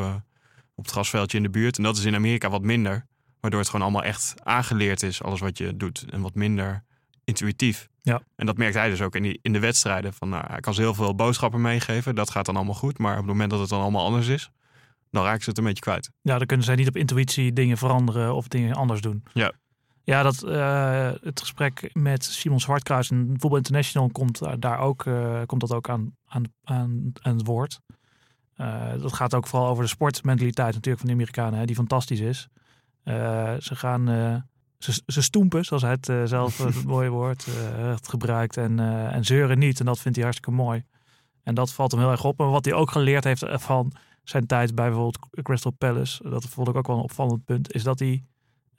[0.76, 1.78] op het grasveldje in de buurt.
[1.78, 3.08] En dat is in Amerika wat minder,
[3.40, 6.06] waardoor het gewoon allemaal echt aangeleerd is, alles wat je doet.
[6.10, 6.84] En wat minder
[7.24, 7.90] intuïtief.
[8.02, 8.22] Ja.
[8.36, 10.14] En dat merkt hij dus ook in, die, in de wedstrijden.
[10.14, 12.16] Van, nou, hij kan ze heel veel boodschappen meegeven.
[12.16, 12.98] Dat gaat dan allemaal goed.
[12.98, 14.52] Maar op het moment dat het dan allemaal anders is,
[15.10, 16.12] dan raken ze het een beetje kwijt.
[16.22, 19.24] Ja, dan kunnen zij niet op intuïtie dingen veranderen of dingen anders doen.
[19.34, 19.52] Ja.
[20.04, 25.06] Ja, dat, eh, het gesprek met Simon Zwartkruis en Voetbal International komt daar- daar ook,
[25.06, 27.80] eh, komt dat ook aan, aan, aan, aan het woord.
[28.56, 32.20] Eh, dat gaat ook vooral over de sportmentaliteit natuurlijk van de Amerikanen, hè, die fantastisch
[32.20, 32.48] is.
[33.60, 34.06] Ze gaan,
[34.78, 38.80] ze, ze stoempen, zoals hij het zelf het mooie woord het gebruikt, en,
[39.12, 39.80] en zeuren niet.
[39.80, 40.84] En dat vindt hij hartstikke mooi.
[41.44, 42.38] En dat valt hem heel erg op.
[42.38, 43.92] Maar wat hij ook geleerd heeft van
[44.24, 47.84] zijn tijd bij bijvoorbeeld Crystal Palace, dat vond ik ook wel een opvallend punt, is
[47.84, 48.24] dat hij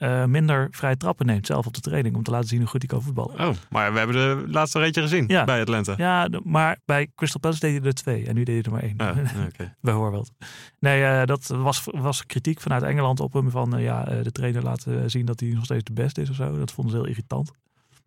[0.03, 2.81] eh, minder vrije trappen neemt zelf op de training om te laten zien hoe goed
[2.83, 3.41] hij kan voetballen.
[3.49, 5.45] Oh, maar we hebben de laatste reetje gezien Ja.
[5.45, 5.95] bij Atlanta.
[5.97, 8.83] Ja, maar bij Crystal Palace deed hij er twee en nu deed hij er maar
[8.83, 8.97] één.
[8.97, 9.75] Ah, oké.
[9.81, 10.31] Bijvoorbeeld.
[10.79, 14.63] Nee, eh, dat was, was kritiek vanuit Engeland op hem van eh, ja, de trainer
[14.63, 16.59] laat zien dat hij nog steeds de beste is of zo.
[16.59, 17.51] Dat vonden ze heel irritant.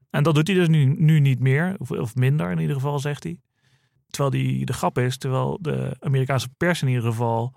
[0.10, 3.00] En dat doet hij dus nu, nu niet meer, of, of minder in ieder geval,
[3.00, 3.40] zegt hij.
[4.10, 7.54] Terwijl die de grap is, terwijl de Amerikaanse pers in ieder geval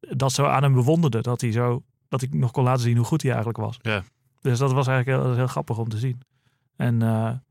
[0.00, 3.06] dat zo aan hem bewonderde, dat hij zo dat hij nog kon laten zien hoe
[3.06, 3.78] goed hij eigenlijk was.
[3.82, 4.02] Ja.
[4.40, 6.20] Dus dat was eigenlijk heel, heel grappig om te zien.
[6.76, 7.42] En, eh, en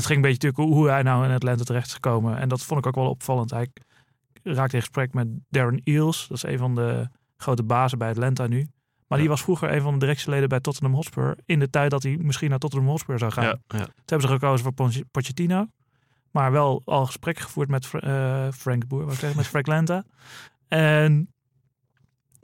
[0.00, 2.38] het ging een beetje natuurlijk hoe hij nou in Atlanta terecht is gekomen.
[2.38, 3.50] En dat vond ik ook wel opvallend.
[3.50, 3.68] Hij
[4.42, 6.28] raakte in gesprek met Darren Eels.
[6.28, 8.68] Dat is een van de grote bazen bij Atlanta nu.
[9.06, 11.36] Maar die was vroeger een van de directieleden bij Tottenham Hotspur.
[11.44, 13.44] In de tijd dat hij misschien naar Tottenham Hotspur zou gaan.
[13.44, 13.78] Ja, ja.
[13.84, 15.66] Toen hebben ze gekozen voor Poch- Pochettino.
[16.30, 20.04] Maar wel al gesprekken gevoerd met eh, Frank Boer, wou ik met Frank Lenta.
[20.68, 21.33] En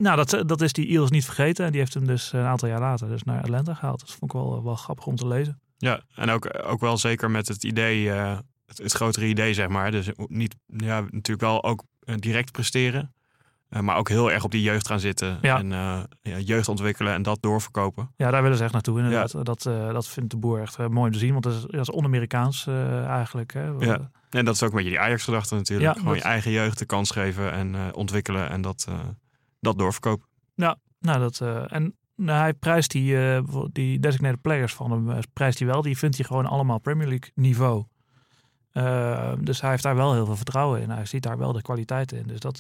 [0.00, 1.64] nou, dat, dat is die Eels niet vergeten.
[1.64, 4.00] En die heeft hem dus een aantal jaar later dus naar Atlanta gehaald.
[4.00, 5.60] Dat vond ik wel, wel grappig om te lezen.
[5.78, 9.68] Ja, en ook, ook wel zeker met het idee, eh, het, het grotere idee, zeg
[9.68, 9.90] maar.
[9.90, 13.14] Dus niet, ja, natuurlijk wel ook eh, direct presteren.
[13.68, 15.38] eh, maar ook heel erg op die jeugd gaan zitten.
[15.42, 15.58] Ja.
[15.58, 18.10] En eh, ja, jeugd ontwikkelen en dat doorverkopen.
[18.16, 19.44] Ja, daar willen ze echt naartoe inderdaad.
[19.44, 21.32] Dat, eh, dat vindt de boer echt eh, mooi om te zien.
[21.32, 23.52] Want dat is, dat is on-Amerikaans eh, eigenlijk.
[23.52, 23.66] Hè.
[23.66, 24.10] Ja.
[24.30, 25.88] En dat is ook een beetje die Ajax-gedachte natuurlijk.
[25.88, 28.86] Ja, Gewoon dat- je eigen jeugd de kans geven en eh, ontwikkelen en dat,
[29.61, 30.29] dat doorverkopen.
[31.01, 35.18] Nou, dat, eh, en nou, hij prijst die, bijvoorbeeld die designated players van hem, eh,
[35.33, 35.83] prijst hij wel.
[35.83, 37.85] Die vindt hij gewoon allemaal Premier League niveau.
[39.40, 40.90] Dus hij heeft daar wel heel veel vertrouwen in.
[40.90, 42.27] Hij ziet daar wel de kwaliteit in.
[42.27, 42.59] Dus, dat,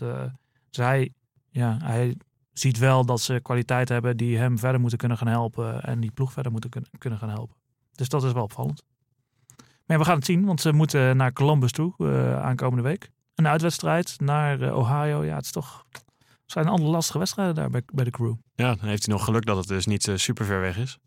[0.70, 1.12] dus hij,
[1.50, 2.16] ja, hij
[2.52, 5.82] ziet wel dat ze kwaliteit hebben die hem verder moeten kunnen gaan helpen.
[5.82, 7.56] En die ploeg verder moeten kunnen, kunnen gaan helpen.
[7.92, 8.82] Dus dat is wel opvallend.
[9.56, 11.94] Maar ja, we gaan het zien, want ze moeten naar Columbus toe
[12.42, 13.10] aankomende week.
[13.34, 15.24] Een uitwedstrijd naar Ohio.
[15.24, 15.84] Ja, het is toch...
[16.50, 18.34] Het zijn andere lastige wedstrijden daar bij, bij de crew.
[18.54, 20.98] Ja, dan heeft hij nog geluk dat het dus niet eh, super ver weg is.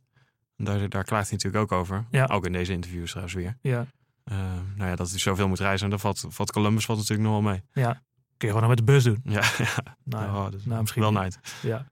[0.57, 2.05] Daar, daar klaagt hij natuurlijk ook over.
[2.11, 2.25] Ja.
[2.25, 3.57] Ook in deze interviews trouwens weer.
[3.61, 3.85] Ja,
[4.23, 4.37] Eh,
[4.75, 5.83] nou ja, dat hij zoveel moet reizen.
[5.83, 7.61] En dan valt, valt Columbus valt natuurlijk nog wel mee.
[7.71, 8.01] ja.
[8.37, 9.21] Kun je gewoon met de bus doen.
[9.23, 9.97] Ja, ja.
[10.03, 10.35] Nou, ja.
[10.35, 11.39] Oh, dat is nou, misschien wel night.
[11.61, 11.87] Ja.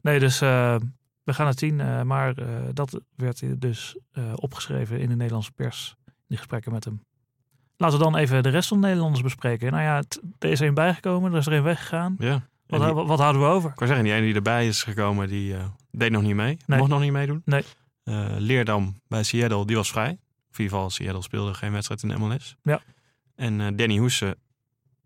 [0.00, 0.76] Nee, dus eh,
[1.22, 2.06] we gaan het zien.
[2.06, 2.34] maar
[2.74, 3.96] dat werd dus
[4.34, 5.96] opgeschreven in de Nederlandse pers.
[6.28, 7.00] Die gesprekken met hem.
[7.76, 9.70] Laten we dan even de rest van de Nederlanders bespreken.
[9.72, 11.32] Nou ja, het, er is een bijgekomen.
[11.32, 12.14] Er is er een weggegaan.
[12.18, 12.48] Ja.
[12.66, 13.70] Wat, die- wat, houden we over?
[13.70, 16.58] Ik wou zeggen, die ene die erbij is gekomen, die eh, deed nog niet mee.
[16.66, 16.78] Nee.
[16.78, 17.42] Mocht nog niet meedoen.
[17.44, 17.62] Nee.
[18.04, 20.08] Eh, Leerdam bij Seattle, die was vrij.
[20.10, 20.18] In
[20.62, 22.56] ieder geval, Seattle speelde geen wedstrijd in de MLS.
[22.62, 22.80] Ja.
[23.34, 24.36] En eh, Danny Hoese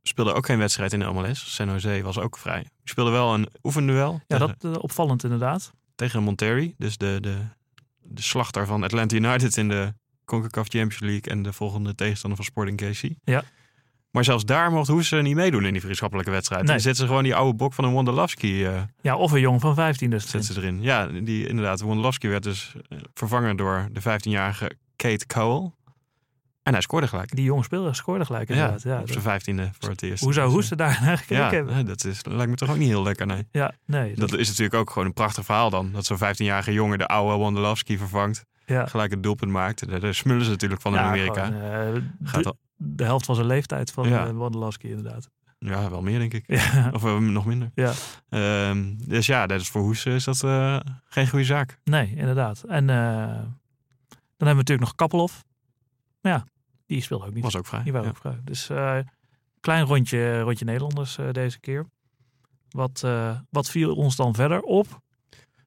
[0.02, 1.54] speelde ook geen wedstrijd in de MLS.
[1.54, 2.60] San Jose was ook vrij.
[2.62, 5.72] Die speelde wel een oefenduel Ja, tegen, dat opvallend inderdaad.
[5.94, 6.74] tegen Monterrey.
[6.78, 7.38] Dus de, de,
[8.02, 9.94] de slachter van Atlanta United in de
[10.24, 11.32] CONCACAF Champions League.
[11.32, 13.10] En de volgende tegenstander van Sporting KC.
[13.24, 13.42] Ja.
[14.10, 16.62] Maar zelfs daar mocht Hoese niet meedoen in die vriendschappelijke wedstrijd.
[16.62, 16.70] Nee.
[16.70, 19.60] Dan zetten ze gewoon die oude bok van een Wondolowski eh Ja, of een jongen
[19.60, 20.26] van 15 dus.
[20.30, 20.82] ze erin.
[20.82, 21.80] Ja, die inderdaad.
[21.80, 25.70] Wondolowski werd dus eh, vervangen door de 15-jarige Kate Cowell.
[26.62, 27.34] En hij scoorde gelijk.
[27.36, 28.82] Die jongen speelde, scoorde gelijk inderdaad.
[28.82, 30.22] Ja, op zijn vijftiende voor het eerst.
[30.22, 31.74] hoe zou Dus, Hoeste daar gekeken Ja, hebben?
[31.74, 33.46] eh, dat is, lijkt me toch ook niet heel lekker, nee.
[33.52, 34.14] Ja, nee.
[34.14, 35.92] Dat is natuurlijk ook gewoon een prachtig verhaal dan.
[35.92, 38.44] Dat zo'n 15-jarige jongen de oude Wondolowski vervangt.
[38.70, 38.86] Ja.
[38.86, 40.00] Gelijk het doelpunt maakt.
[40.00, 41.44] Daar, smullen ze natuurlijk van in Amerika.
[41.44, 44.32] gewoon, eh, Gaat de, helft van zijn leeftijd van Ja.
[44.32, 45.30] Wondolowski inderdaad.
[45.58, 46.44] ja, wel meer denk ik.
[46.46, 46.90] Ja.
[46.94, 47.70] Of eh, nog minder.
[47.74, 47.92] ja.
[48.28, 51.78] Ehm, dus ja, dat is voor Hoes is dat eh, geen goede zaak.
[51.84, 52.62] Nee, inderdaad.
[52.62, 55.44] En eh, dan hebben we natuurlijk nog Kappelhof.
[56.20, 56.44] Maar ja,
[56.86, 57.42] die speelde ook niet.
[57.44, 57.82] Was ook vrij.
[57.82, 58.12] Die waren Ja.
[58.14, 58.40] ook vrij.
[58.44, 58.98] Dus eh,
[59.60, 61.86] klein rondje, rondje Nederlanders eh, deze keer.
[62.70, 65.00] Wat, eh, wat viel ons dan verder op?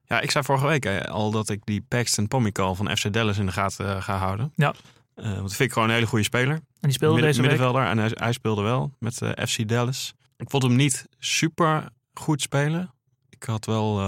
[0.06, 3.46] Ja, ik zei vorige week al dat ik die Paxton Pomikal van FC Dallas in
[3.46, 4.52] de gaten eh, ga houden.
[4.56, 4.74] Ja.
[5.14, 6.54] Eh, want dat vind ik gewoon een hele goede speler.
[6.54, 7.50] En die speelde Midden- deze week.
[7.50, 7.90] middenvelder.
[7.90, 10.14] En hij, hij speelde wel met eh, FC Dallas.
[10.36, 12.92] Ik vond hem niet super goed spelen.
[13.30, 14.00] Ik had wel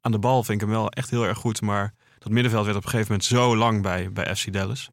[0.00, 1.60] aan de bal vind ik hem wel echt heel erg goed.
[1.60, 4.90] Maar dat middenveld werd op een gegeven moment zo lang bij, bij FC Dallas.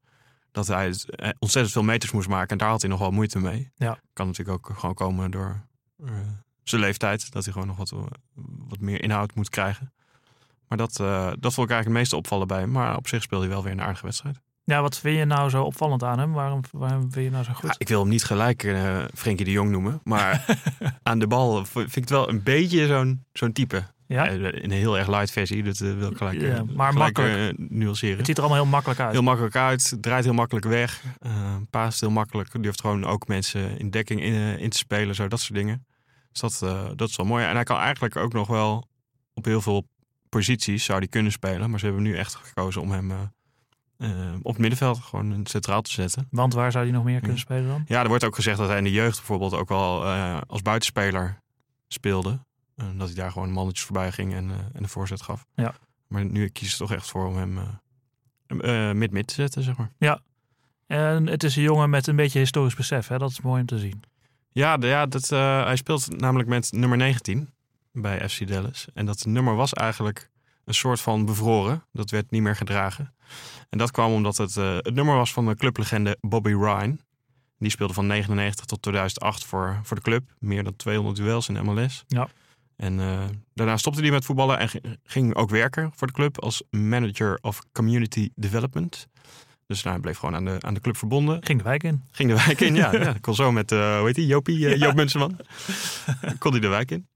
[0.52, 0.86] Dat hij
[1.40, 2.50] ontzettend veel meters moest maken.
[2.50, 3.72] En daar had hij nog wel moeite mee.
[3.76, 4.00] Ja.
[4.14, 5.62] Kan natuurlijk ook gewoon komen door
[6.64, 7.32] zijn leeftijd.
[7.32, 7.94] Dat hij gewoon nog wat,
[8.68, 9.94] wat meer inhoud moet krijgen.
[10.70, 12.72] Maar dat, eh, dat vond ik eigenlijk het meeste opvallen bij hem.
[12.72, 14.40] Maar op zich speelde hij wel weer een aardige wedstrijd.
[14.64, 16.32] Ja, wat vind je nou zo opvallend aan hem?
[16.34, 17.70] Waarom, waarom vind je nou zo goed?
[17.70, 20.02] Ja, ik wil hem niet gelijk eh Frenkie de Jong noemen.
[20.04, 20.46] Maar
[21.04, 23.84] aan de bal vind ik het wel een beetje zo'n zo'n type.
[24.08, 24.28] ja?
[24.28, 25.64] Eh, in een heel erg light versie.
[25.64, 27.58] Dat wil ik gelijk, Ja, maar gelijk makkelijk.
[27.70, 28.18] nuanceren.
[28.18, 29.12] Het ziet er allemaal heel makkelijk uit.
[29.12, 29.98] Heel makkelijk uit.
[30.02, 31.04] Draait heel makkelijk weg.
[31.20, 32.64] eh paast heel makkelijk.
[32.64, 35.16] Durft gewoon ook mensen in dekking in, in te spelen.
[35.16, 35.86] Zo, dat soort dingen.
[36.32, 36.60] Dus dat,
[36.98, 37.46] dat is wel mooi.
[37.46, 38.88] En hij kan eigenlijk ook nog wel
[39.34, 39.88] op heel veel
[40.30, 41.70] posities zou die kunnen spelen.
[41.70, 43.12] Maar ze hebben nu echt gekozen om hem...
[43.12, 43.18] eh,
[43.98, 46.28] eh, op het middenveld gewoon centraal te zetten.
[46.32, 47.44] Want waar zou hij nog meer kunnen Ja.
[47.44, 47.84] spelen dan?
[47.88, 50.62] Ja, er wordt ook gezegd dat hij in de jeugd bijvoorbeeld ook wel eh, als
[50.62, 51.42] buitenspeler
[51.88, 52.40] speelde.
[52.76, 55.46] Eh, dat hij daar gewoon mannetjes voorbij ging en, en de voorzet gaf.
[55.56, 55.74] Ja.
[56.08, 57.60] Maar nu kies ik toch echt voor om hem
[58.98, 59.92] mid-mid te zetten, zeg maar.
[60.88, 63.08] En het is een jongen met een beetje historisch besef.
[63.08, 63.18] Hè?
[63.18, 64.02] Dat is mooi om te zien.
[64.52, 67.50] Ja, de- ja dat, hij speelt namelijk met nummer 19
[67.92, 68.86] bij FC Dallas.
[68.94, 70.30] En dat nummer was eigenlijk
[70.66, 71.84] een soort van bevroren.
[71.92, 73.14] Dat werd niet meer gedragen.
[73.70, 77.00] En dat kwam omdat het eh, het nummer was van de clublegende Bobby Ryan.
[77.58, 80.24] Die speelde van 99 tot 2008 voor, voor de club.
[80.40, 82.04] Meer dan 200 duels in MLS.
[82.08, 82.28] Ja.
[82.76, 83.20] En eh,
[83.54, 87.38] daarna stopte hij met voetballen en gi- ging ook werken voor de club als manager
[87.42, 89.08] of community development.
[89.68, 91.44] Dus nou, hij bleef gewoon aan de, aan de club verbonden.
[91.46, 92.04] Ging de wijk in.
[92.12, 92.94] Ging de wijk in, ja.
[93.04, 94.76] ja kon zo met, eh hoe heet die, Jopie, Ja.
[94.76, 95.40] Joop Munsterman.
[96.38, 97.08] kon hij de wijk in.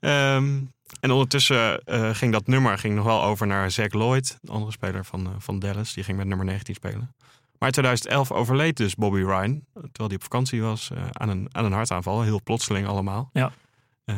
[0.00, 0.60] Ehm,
[1.00, 4.72] en ondertussen eh, ging dat nummer ging nog wel over naar Zack Lloyd, de andere
[4.72, 5.94] speler van, eh, van Dallas.
[5.94, 7.14] Die ging met nummer 19 spelen.
[7.58, 11.48] Maar in 2011 overleed dus Bobby Ryan, terwijl hij op vakantie was, eh, aan, een,
[11.52, 12.22] aan een hartaanval.
[12.22, 13.30] Heel plotseling allemaal.
[13.32, 13.52] Ja.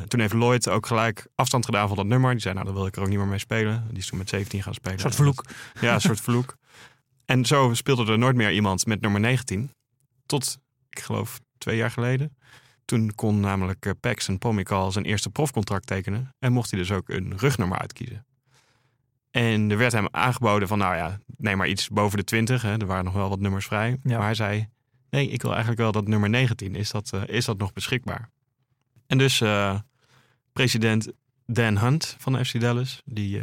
[0.08, 2.32] Toen heeft Lloyd ook gelijk afstand gedaan van dat nummer.
[2.32, 3.86] Die zei, nou, dan wil ik er ook niet meer mee spelen.
[3.88, 4.94] Die is toen met 17 gaan spelen.
[4.94, 5.44] Een soort vloek.
[5.80, 6.56] Ja, een soort vloek.
[7.24, 9.72] En zo speelde er nooit meer iemand met nummer 19.
[10.26, 10.58] Tot,
[10.90, 12.36] ik geloof, twee jaar geleden.
[12.84, 16.34] Toen kon namelijk eh, Paxton Pomikal zijn eerste profcontract tekenen.
[16.38, 18.26] En mocht hij dus ook een rugnummer uitkiezen.
[19.30, 22.62] En er werd hem aangeboden van, nou ja, neem maar iets boven de 20.
[22.62, 22.78] Hè.
[22.78, 23.98] Er waren nog wel wat nummers vrij.
[24.02, 24.16] Ja.
[24.16, 24.68] Maar hij zei,
[25.10, 26.74] Nee, ik wil eigenlijk wel dat nummer 19.
[26.74, 28.30] Is dat, eh, is dat nog beschikbaar?
[29.06, 29.78] En dus eh,
[30.52, 31.12] president
[31.46, 33.42] Dan Hunt van de FC Dallas, die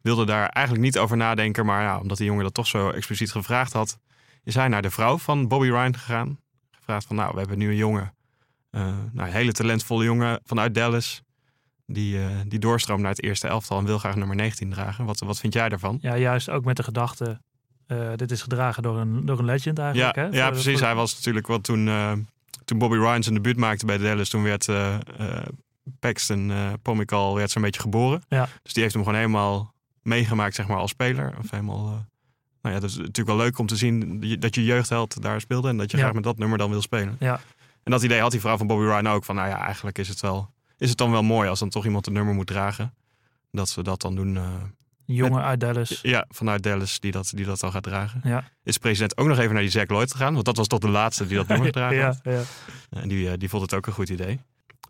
[0.00, 1.66] wilde daar eigenlijk niet over nadenken.
[1.66, 3.98] Maar ja, omdat die jongen dat toch zo expliciet gevraagd had,
[4.44, 6.40] is hij naar de vrouw van Bobby Ryan gegaan.
[6.70, 8.14] Gevraagd van, nou, we hebben nu een jongen,
[8.82, 11.22] nou, een hele talentvolle jongen vanuit Dallas.
[11.86, 15.04] Die, eh, die doorstroomt naar het eerste elftal en wil graag nummer 19 dragen.
[15.04, 15.98] Wat, wat vind jij daarvan?
[16.00, 17.40] Ja, juist ook met de gedachte,
[17.86, 20.16] eh, dit is gedragen door een, door een legend Ja, eigenlijk.
[20.16, 20.38] hè?
[20.38, 20.80] ja precies.
[20.80, 22.12] Hij was natuurlijk wat toen, eh,
[22.64, 24.28] toen Bobby Ryan zijn debuut maakte bij Dallas.
[24.28, 25.46] Toen werd eh eh,
[26.00, 28.22] Paxton uh, Pomikal werd zo'n beetje geboren.
[28.28, 28.48] Ja.
[28.62, 31.34] Dus die heeft hem gewoon helemaal meegemaakt zeg maar, als speler.
[31.38, 31.92] Of helemaal, eh,
[32.62, 35.68] nou ja, dat is natuurlijk wel leuk om te zien dat je jeugdheld daar speelde.
[35.68, 36.02] En dat je Ja.
[36.02, 37.16] graag met dat nummer dan wil spelen.
[37.18, 37.40] Ja.
[37.86, 39.24] En dat idee had die vrouw van Bobby Ryan ook.
[39.24, 41.84] Van nou ja, eigenlijk is het, wel, is het dan wel mooi als dan toch
[41.84, 42.94] iemand het nummer moet dragen.
[43.50, 44.36] Dat ze dat dan doen.
[44.36, 44.42] eh,
[45.06, 45.98] Een jongen uit Dallas.
[46.02, 48.20] ja, vanuit Dallas die dat, die dat dan gaat dragen.
[48.24, 48.44] Ja.
[48.62, 50.32] Is de president ook nog even naar die Zack Lloyd gegaan.
[50.32, 52.20] Want dat was toch de laatste die dat nummer gedragen had.
[52.22, 52.42] ja, ja.
[52.90, 54.40] En die, eh, die vond het ook een goed idee.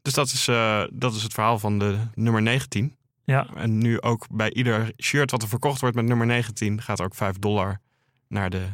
[0.02, 2.96] Dus dat is, eh, dat is het verhaal van de nummer 19.
[3.24, 3.46] Ja.
[3.54, 6.82] En nu ook bij ieder shirt wat er verkocht wordt met nummer 19...
[6.82, 7.80] gaat er ook 5 dollar
[8.28, 8.64] naar de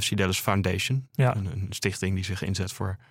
[0.00, 1.08] FC Dallas Foundation.
[1.12, 1.36] Ja.
[1.36, 3.04] Een, een stichting die zich inzet voor eh,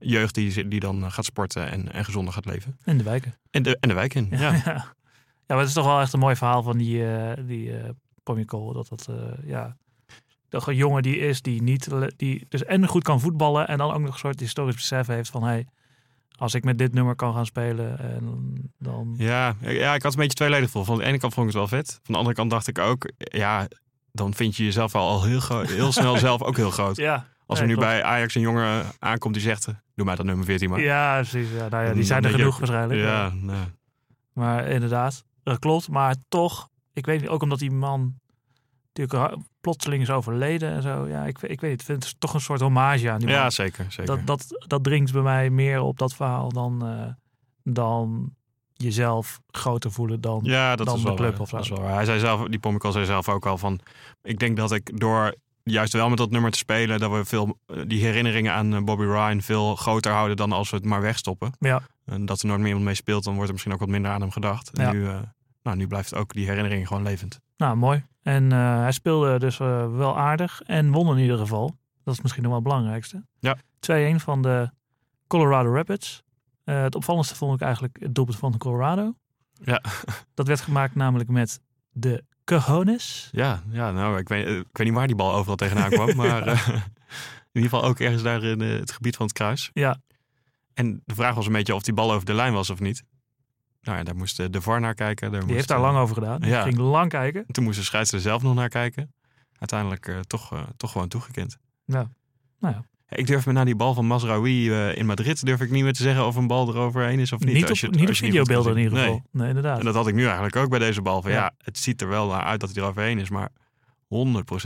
[0.00, 2.78] jeugd die, die dan eh, gaat sporten en, en gezonder gaat leven.
[2.84, 3.34] In de wijken.
[3.50, 4.38] En de, en de wijk in, ja.
[4.52, 4.62] ja.
[4.64, 4.84] ja,
[5.46, 7.90] maar het is toch wel echt een mooi verhaal van die, eh die eh
[8.46, 8.72] Cole.
[8.72, 9.76] Dat dat, eh, ja...
[10.48, 11.88] Dat een jongen die is, die niet...
[12.16, 15.30] Die dus en goed kan voetballen en dan ook nog een soort historisch besef heeft
[15.30, 15.42] van...
[15.42, 15.66] Hey,
[16.36, 19.14] als ik met dit nummer kan gaan spelen, en dan...
[19.18, 20.84] Ja, ja, ik had een beetje tweeledig gevoel.
[20.84, 22.00] Van de ene kant vond ik het wel vet.
[22.02, 23.10] Van de andere kant dacht ik ook...
[23.16, 23.68] Ja,
[24.12, 26.96] dan vind je jezelf al, al heel, heel snel zelf ook heel groot.
[26.96, 29.64] Ja, Als er nee, nu bij Ajax een jongen aankomt die zegt...
[29.94, 30.80] Doe mij dat nummer 14 maar.
[30.80, 31.50] Ja, precies.
[31.50, 33.00] Ja, nou ja, die zijn er je genoeg waarschijnlijk.
[33.00, 33.58] Ja, nou,
[34.32, 35.88] Maar inderdaad, dat klopt.
[35.88, 38.20] Maar toch, ik weet niet, ook omdat die man
[38.92, 41.06] natuurlijk plotseling is overleden en zo.
[41.08, 43.36] Ja, ik, ik weet niet, ik vind het toch een soort hommage aan die man.
[43.36, 43.86] ja zeker.
[43.88, 44.16] zeker.
[44.16, 47.12] dat, dat, dat dringt bij mij meer op dat verhaal dan, eh,
[47.72, 48.34] dan
[48.74, 50.40] jezelf groter voelen dan...
[50.42, 51.56] ja, dat dan is de wel club of zo.
[51.56, 51.94] Dat is wel waar.
[51.94, 53.80] Hij zei zelf, die Pomikal zei zelf ook al van...
[54.22, 55.34] Ik denk dat ik door
[55.70, 56.98] juist wel met dat nummer te spelen...
[57.00, 60.36] dat we veel, eh, die herinneringen aan eh, Bobby Ryan veel groter houden...
[60.36, 61.52] dan als we het maar wegstoppen.
[61.58, 61.82] Ja.
[62.04, 63.24] En dat er nooit meer iemand mee speelt...
[63.24, 64.70] dan wordt er misschien ook wat minder aan hem gedacht.
[64.70, 64.92] En Ja.
[64.92, 65.18] nu, eh,
[65.62, 67.40] nou, nu blijft ook die herinnering gewoon levend.
[67.56, 68.04] Nou, mooi.
[68.22, 71.76] En hij speelde dus wel aardig en won in ieder geval.
[72.04, 73.24] Dat is misschien nog wel het belangrijkste.
[73.38, 73.56] Ja.
[73.80, 74.70] 2-1 van de
[75.26, 76.22] Colorado Rapids.
[76.64, 79.14] Het opvallendste vond ik eigenlijk het doelpunt van Colorado.
[79.52, 79.82] Ja.
[80.34, 82.24] Dat werd gemaakt namelijk met de
[82.58, 83.28] cojones.
[83.32, 86.16] Ja, ja nou, ik weet, eh, ik weet niet waar die bal overal tegenaan kwam.
[86.26, 86.82] maar eh, in
[87.52, 89.70] ieder geval ook ergens daar in eh, het gebied van het kruis.
[89.72, 90.00] Ja.
[90.74, 93.02] En de vraag was een beetje of die bal over de lijn was of niet.
[93.82, 95.30] Nou ja, daar moest de VAR naar kijken.
[95.30, 96.40] Daar Die moest, heeft daar lang over gedaan.
[96.40, 96.62] Ja.
[96.62, 97.44] ging lang kijken.
[97.46, 99.14] Toen moest de scheidsrechter zelf nog naar kijken.
[99.58, 101.58] Uiteindelijk toch, toch gewoon toegekend.
[101.84, 102.10] Ja.
[102.58, 102.84] Nou ja.
[103.10, 105.46] Ik durf me na die bal van Masraoui eh, in Madrid...
[105.46, 107.54] durf ik niet meer te zeggen of een bal eroverheen is of niet.
[107.54, 109.22] Niet, op, als je niet op als je videobeelden in ieder geval.
[109.30, 109.78] Nee, inderdaad.
[109.78, 111.22] En dat had ik nu eigenlijk ook bij deze bal.
[111.22, 111.36] Van, ja.
[111.36, 111.52] Ja.
[111.58, 113.30] het ziet er wel naar uit dat hij eroverheen is.
[113.30, 113.48] Maar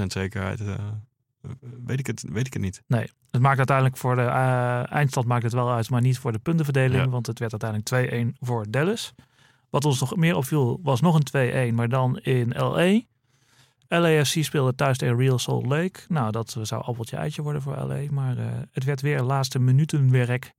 [0.03, 0.75] 100% zekerheid eh,
[1.85, 2.83] weet, ik het, weet ik het niet.
[3.31, 6.39] Het maakt uiteindelijk voor de eh, eindstand maakt het wel uit, maar niet voor de
[6.39, 7.05] puntenverdeling.
[7.05, 7.09] Ja.
[7.09, 9.15] Want het werd uiteindelijk 2-1 voor Dallas.
[9.71, 13.01] Wat ons nog meer opviel, was nog een 2-1, maar dan in LA.
[14.01, 16.01] LAFC speelde thuis tegen Real Salt Lake.
[16.09, 18.01] Nou, dat zou appeltje eitje worden voor LA.
[18.11, 20.53] Maar eh, het werd weer laatste minutenwerk.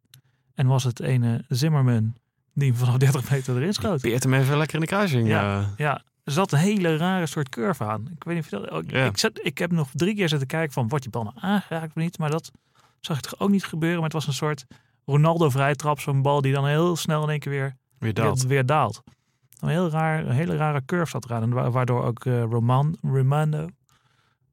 [0.54, 2.16] En was het ene Zimmerman
[2.54, 4.02] die hem vanaf 30 meter erin schoot.
[4.02, 5.28] Peert hem even lekker in de kruising.
[5.28, 5.60] Ja.
[5.60, 5.68] eh.
[5.78, 8.08] Ja, er zat een hele rare soort curve aan.
[8.16, 8.84] Ik weet niet of je dat...
[8.88, 9.06] Ja.
[9.06, 11.96] Ik, ik heb nog drie keer zitten kijken van, wordt die bal nou aangeraakt of
[11.96, 12.18] niet?
[12.18, 12.52] Maar dat
[13.00, 13.96] zag ik toch ook niet gebeuren.
[14.00, 14.66] Maar het was een soort
[15.06, 16.00] Ronaldo-vrijtrap.
[16.00, 18.40] Zo'n bal die dan heel snel in één keer weer, weer daalt.
[18.40, 19.04] weer, weer daalt.
[19.66, 21.42] Een, heel raar, een hele rare curve zat eraan.
[21.42, 23.68] En wa- waardoor ook eh, Roman, Romano,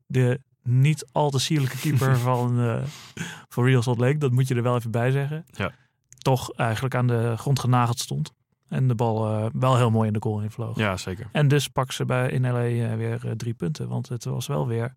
[0.07, 2.83] de niet al te sierlijke keeper van, eh,
[3.49, 5.71] van Real Salt Lake, dat moet je er wel even bij zeggen, Ja.
[6.19, 8.33] toch eigenlijk aan de grond genageld stond.
[8.69, 10.77] En de bal eh, wel heel mooi in de goal invloog.
[10.77, 11.29] Ja, zeker.
[11.33, 13.89] En dus pakken ze bij in LA weer drie punten.
[13.89, 14.97] Want het was wel weer,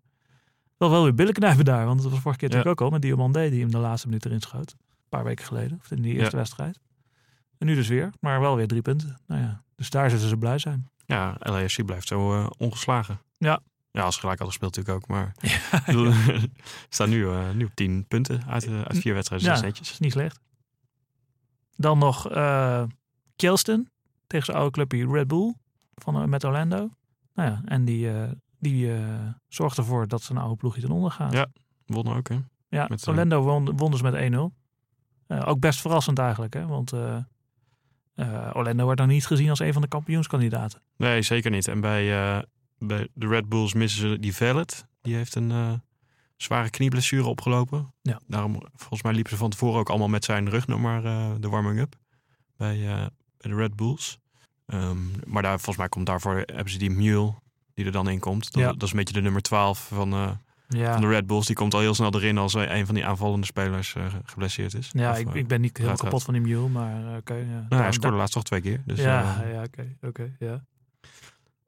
[0.76, 1.86] wel, wel weer billenknijpen daar.
[1.86, 2.54] Want het was vorige keer Ja.
[2.54, 4.70] natuurlijk ook al met Diomandé die hem de laatste minuut erin schoot.
[4.72, 5.78] Een paar weken geleden.
[5.82, 6.80] Of in die eerste wedstrijd.
[7.58, 8.10] En nu dus weer.
[8.20, 9.16] Maar wel weer drie punten.
[9.26, 10.90] Nou ja, dus daar zullen ze blij zijn.
[11.06, 13.20] Ja, LAFC blijft zo eh, ongeslagen.
[13.38, 13.60] Ja.
[13.90, 15.10] Ja, als gelijk hadden gespeeld natuurlijk ook.
[15.10, 15.34] Maar
[15.86, 16.12] bedoel,
[16.88, 19.54] staan nu, eh, nu op tien punten uit, eh, uit vier wedstrijden.
[19.54, 19.60] Ja.
[19.60, 19.90] Netjes.
[19.90, 20.40] is niet slecht.
[21.76, 22.82] Dan nog eh
[23.36, 23.88] Kjelston
[24.26, 25.54] tegen zijn oude clubje Red Bull
[25.94, 26.90] van, met Orlando.
[27.34, 28.10] Nou ja, en die,
[28.58, 28.92] die
[29.48, 31.32] zorgt ervoor dat zijn oude ploegje ten onder gaat.
[31.32, 31.46] Ja.
[31.86, 32.38] Wonnen ook, hè?
[32.68, 34.36] Ja, Met, Orlando won, won dus met 1-0.
[35.26, 36.66] Eh, ook best verrassend eigenlijk, hè?
[36.66, 36.92] want
[38.16, 40.82] eh, Orlando wordt dan niet gezien als een van de kampioenskandidaten.
[40.96, 41.68] Nee, zeker niet.
[41.68, 42.42] En bij, eh,
[42.78, 44.86] bij de Red Bulls missen ze die Vellet.
[45.02, 45.72] Die heeft een, eh,
[46.36, 47.94] zware knieblessure opgelopen.
[48.02, 48.20] Ja.
[48.26, 51.02] Daarom, volgens mij liepen ze van tevoren ook allemaal met zijn rugnummer
[51.40, 51.94] de warming-up
[52.56, 52.78] bij,
[53.38, 54.18] bij de Red Bulls.
[54.66, 57.34] Ehm, maar daar, volgens mij komt daarvoor, hebben ze die Mule
[57.74, 58.52] die er dan in komt.
[58.52, 58.72] Dat, Ja.
[58.72, 61.46] dat is een beetje de nummer 12 van, Ja, van de Red Bulls.
[61.46, 64.90] Die komt al heel snel erin als een van die aanvallende spelers eh, geblesseerd is.
[64.92, 67.34] ja Of, ik, eh, ik ben niet heel kapot van die mule, maar eh, oké.
[67.34, 67.66] ja.
[67.68, 68.82] Nou, hij scoorde laatst toch twee keer.
[68.84, 70.64] Dus, ja, ja, oké, oké, ja.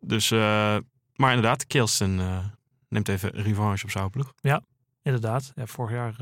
[0.01, 0.31] dus
[1.19, 2.39] maar inderdaad, Kielsten eh,
[2.89, 4.35] neemt even revanche op zijn ploeg.
[5.03, 6.17] Inderdaad, ja, vorig jaar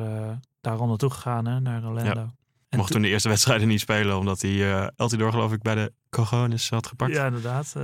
[0.61, 2.31] daar al naartoe gegaan, hè, naar Orlando.
[2.69, 5.93] En Mocht toen de eerste wedstrijden niet spelen, omdat hij Eltidoor geloof ik bij de
[6.11, 7.13] Cojones had gepakt.
[7.13, 7.77] Ja, inderdaad.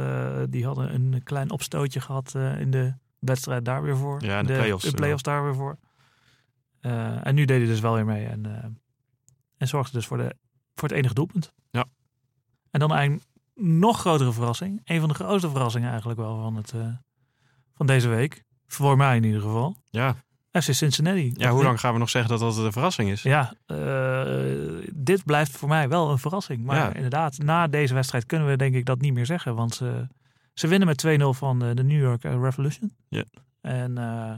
[0.51, 2.95] die hadden een klein opstootje gehad eh, in de
[3.27, 4.25] wedstrijd daar weer voor.
[4.25, 5.79] Ja, in de play-offs, De play-offs daar weer voor.
[6.81, 8.27] Eh, en nu deed hij dus wel weer mee.
[8.27, 8.65] En, eh,
[9.57, 10.35] en zorgde dus voor, de,
[10.75, 11.53] voor het enige doelpunt.
[11.71, 11.85] Ja.
[12.71, 14.81] En dan eigenlijk nog grotere verrassing.
[14.85, 16.87] Een van de grootste verrassingen eigenlijk wel van, het, eh,
[17.75, 18.45] van deze week.
[18.67, 19.77] Voor mij in ieder geval.
[19.91, 20.17] Ja.
[20.51, 21.33] FC Cincinnati.
[21.37, 23.23] ja, hoe lang gaan we nog zeggen dat dat een verrassing is?
[23.23, 23.55] Ja,
[24.95, 26.65] dit blijft voor mij wel een verrassing.
[26.65, 26.93] Maar Ja.
[26.95, 29.55] inderdaad, na deze wedstrijd kunnen we denk ik dat niet meer zeggen.
[29.55, 30.09] Want ze,
[30.55, 32.95] ze winnen met 2-0 van de, de New York eh, Revolution.
[33.09, 33.25] Ja.
[33.61, 34.33] En eh,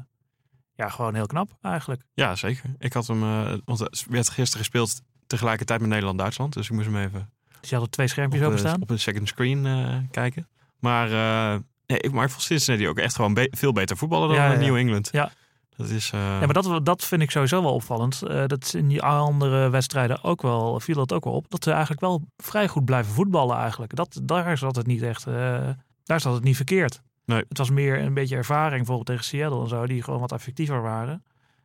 [0.74, 2.03] ja, gewoon heel knap eigenlijk.
[2.14, 2.74] Ja, zeker.
[2.79, 6.53] Ik had hem, eh, want het werd gisteren gespeeld tegelijkertijd met Nederland-Duitsland.
[6.53, 8.83] Dus ik moest hem even Dus je had er twee op, schermpjes eh, openstaan.
[8.83, 10.48] op een second screen eh, kijken.
[10.79, 14.29] Maar, eh nee, ik, maar ik vond Cincinnati ook echt gewoon be- veel beter voetballen
[14.29, 14.77] dan Ja, ja, New.
[14.77, 15.09] England.
[15.12, 15.31] Ja.
[15.77, 16.11] Dat is...
[16.12, 18.22] eh, Ja, maar dat, dat vind ik sowieso wel opvallend.
[18.22, 21.50] Eh, dat in die andere wedstrijden ook wel, viel dat ook wel op.
[21.50, 23.94] Dat ze eigenlijk wel vrij goed blijven voetballen eigenlijk.
[23.96, 25.68] Dat, daar zat het niet echt, eh,
[26.04, 27.02] daar zat het niet verkeerd.
[27.24, 27.44] Nee.
[27.48, 30.82] Het was meer een beetje ervaring, bijvoorbeeld tegen Seattle en zo, die gewoon wat effectiever
[30.82, 31.24] waren.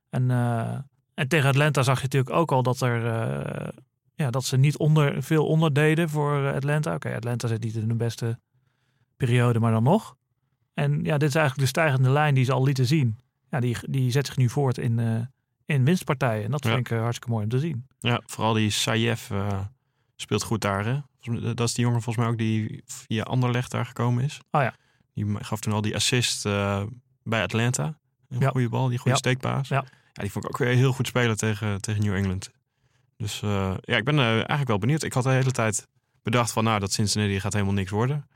[0.09, 0.77] En, eh,
[1.13, 3.67] en tegen Atlanta zag je natuurlijk ook al dat er, eh,
[4.15, 6.93] ja, dat ze niet onder, veel onderdeden voor eh, Atlanta.
[6.93, 8.39] Oké, Atlanta zit niet in de beste
[9.17, 10.15] periode, maar dan nog.
[10.73, 13.17] En ja, dit is eigenlijk de stijgende lijn die ze al lieten zien.
[13.49, 15.27] Ja, die, die zet zich nu voort in,
[15.65, 16.43] in winstpartijen.
[16.45, 16.73] En dat Ja.
[16.73, 17.87] vind ik hartstikke mooi om te zien.
[17.99, 19.29] Ja, vooral die Sayev
[20.21, 20.85] speelt goed daar.
[20.85, 20.99] Hè?
[21.53, 24.39] Dat is die jongen volgens mij ook die via Anderlecht daar gekomen is.
[24.51, 24.73] Oh ja.
[25.13, 26.83] Die gaf toen al die assist eh,
[27.23, 27.97] bij Atlanta.
[28.29, 28.49] Een Ja.
[28.49, 29.15] goede bal, die goede Ja.
[29.17, 29.67] steekpaas.
[29.67, 29.85] Ja.
[30.13, 32.51] ja, die vond ik ook weer heel goed spelen tegen, tegen New England.
[33.17, 35.03] Dus eh, ja, ik ben eh, eigenlijk wel benieuwd.
[35.03, 35.87] Ik had de hele tijd
[36.23, 38.27] bedacht van nou, dat Cincinnati gaat helemaal niks worden.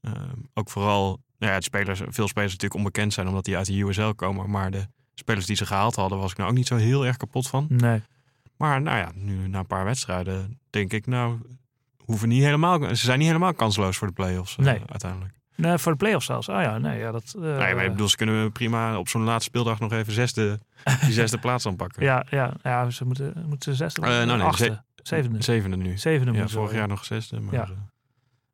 [0.00, 3.66] Ehm, ook vooral, nou ja, de spelers, veel spelers natuurlijk onbekend zijn omdat die uit
[3.66, 4.50] de USL komen.
[4.50, 7.16] Maar de spelers die ze gehaald hadden, was ik nou ook niet zo heel erg
[7.16, 7.66] kapot van.
[7.68, 8.02] Nee.
[8.62, 11.38] Maar nou ja, nu na een paar wedstrijden denk ik, nou,
[12.04, 14.80] hoeven niet helemaal, ze zijn niet helemaal kansloos voor de play-offs eh, Nee.
[14.90, 15.34] uiteindelijk.
[15.56, 16.48] nee, voor de play-offs zelfs.
[16.48, 17.34] Oh ja, nee, ja, dat...
[17.36, 20.58] eh, nee, maar ik bedoel, ze kunnen prima op zo'n laatste speeldag nog even zesde,
[21.00, 22.02] die zesde plaats aanpakken.
[22.02, 25.42] ja, ja, ja, ze moeten, moeten zesde Eh, nou nee, achtste, zevende.
[25.42, 25.98] Zevende nu.
[25.98, 27.40] Zevende Ja, vorig jaar nog zesde.
[27.40, 27.68] Maar, Ja.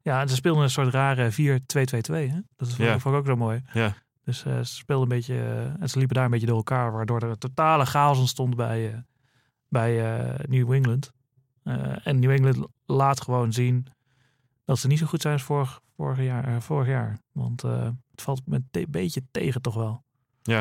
[0.03, 2.31] Ja, en ze speelden een soort rare 4-2-2-2.
[2.31, 2.39] hè?
[2.57, 2.99] Dat is Ja.
[2.99, 3.63] vond ik ook zo mooi.
[3.73, 3.95] Ja.
[4.25, 5.73] Dus ze speelden een beetje...
[5.81, 6.93] en ze liepen daar een beetje door elkaar.
[6.93, 8.99] Waardoor er een totale chaos ontstond bij, eh,
[9.69, 11.13] bij eh, New England.
[11.63, 13.87] Eh, en New England laat gewoon zien
[14.65, 17.19] dat ze niet zo goed zijn als vorig, vorig, jaar, eh, vorig jaar.
[17.33, 20.05] Want het valt met een beetje tegen toch wel.
[20.43, 20.61] Ja.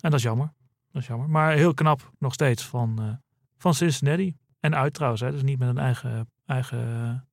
[0.00, 0.52] En dat is jammer.
[0.92, 1.28] Dat is jammer.
[1.28, 3.20] Maar heel knap nog steeds van,
[3.58, 4.36] van Cincinnati.
[4.60, 5.22] En uit trouwens.
[5.22, 5.30] Hè.
[5.30, 7.28] Dus niet met een eigen, eigen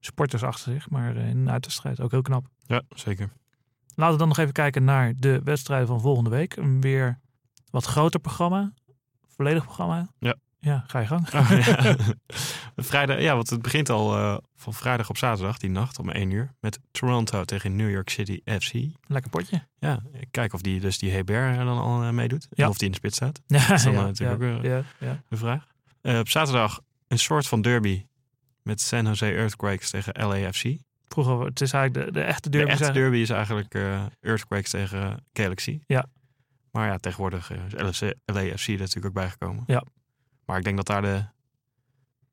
[0.00, 0.90] supporters achter zich.
[0.90, 2.46] Maar in een uitwedstrijd ook heel knap.
[2.66, 3.32] ja, zeker.
[3.94, 6.56] Laten we dan nog even kijken naar de wedstrijden van volgende week.
[6.56, 7.20] Een weer
[7.70, 8.72] wat groter programma.
[9.40, 10.08] Volledig programma.
[10.18, 10.34] Ja.
[10.58, 11.28] Ja, ga je gang.
[11.34, 11.96] Oh, ja.
[12.90, 16.30] Vrijdag, ja, want het begint al eh, van vrijdag op zaterdag, die nacht om 1
[16.30, 16.50] uur.
[16.60, 18.72] Met Toronto tegen New York City FC.
[19.06, 19.62] Lekker potje.
[19.78, 22.46] Ja, kijk of die dus die Hebert dan al eh, meedoet.
[22.50, 22.64] Ja.
[22.64, 23.40] En of die in de spits staat.
[23.46, 25.22] Ja, is dan ja, natuurlijk ja, ook weer- ja, ja.
[25.28, 25.66] De vraag.
[26.00, 28.06] Eh, op zaterdag een soort van derby
[28.62, 30.64] met San Jose Earthquakes tegen LAFC.
[31.08, 32.70] Vroeger, het is eigenlijk de, de echte De derby.
[32.70, 33.02] echte zeggen.
[33.02, 35.80] derby is eigenlijk eh, Earthquakes tegen Galaxy.
[35.86, 36.06] Ja.
[36.70, 39.64] Maar ja, tegenwoordig eh, is LFC, LAFC er natuurlijk ook bijgekomen.
[39.66, 39.84] Ja.
[40.44, 41.24] Maar ik denk dat daar de,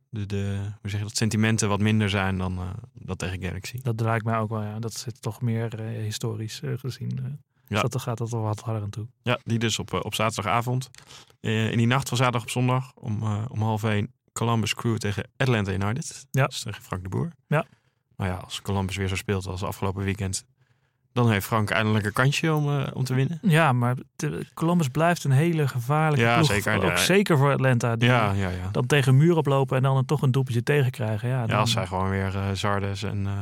[0.10, 3.80] de, de hoe zeg je dat, sentimenten wat minder zijn dan eh, dat tegen Galaxy.
[3.82, 4.80] Dat lijkt mij ook wel, ja.
[4.80, 7.40] Dat zit toch meer eh, historisch gezien.
[7.68, 7.82] Ja.
[7.82, 9.08] dat, dan gaat dat wel wat harder aan toe.
[9.22, 10.90] Ja, die dus op, op zaterdagavond.
[11.40, 15.72] In die nacht van zaterdag op zondag om, om half één Columbus Crew tegen Atlanta
[15.72, 16.26] United.
[16.32, 16.42] Ja.
[16.42, 17.32] Dat is tegen Frank de Boer.
[17.48, 17.66] Ja.
[18.18, 20.46] Nou ja, als Columbus weer zo speelt als afgelopen weekend,
[21.18, 23.40] dan heeft Frank eindelijk een kansje om, eh, om te winnen.
[23.42, 26.48] Ja, maar de- Columbus blijft een hele gevaarlijke Ja, ploeg.
[26.48, 26.76] zeker.
[26.76, 26.96] Ook Ja.
[26.98, 27.96] zeker voor Atlanta.
[27.96, 28.70] Die Ja, ja, ja.
[28.72, 31.30] Dan tegen een muur oplopen en dan toch een doelpuntje tegenkrijgen.
[31.30, 33.34] Ja, Ja, dan, als zij gewoon weer eh, Zardes en eh,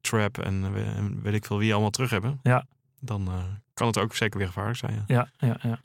[0.00, 2.64] Trap en, we- en weet ik veel wie allemaal terug hebben, Ja.
[3.00, 3.28] dan
[3.74, 5.04] kan het ook zeker weer gevaarlijk zijn.
[5.06, 5.28] Ja.
[5.36, 5.78] Ja, ja,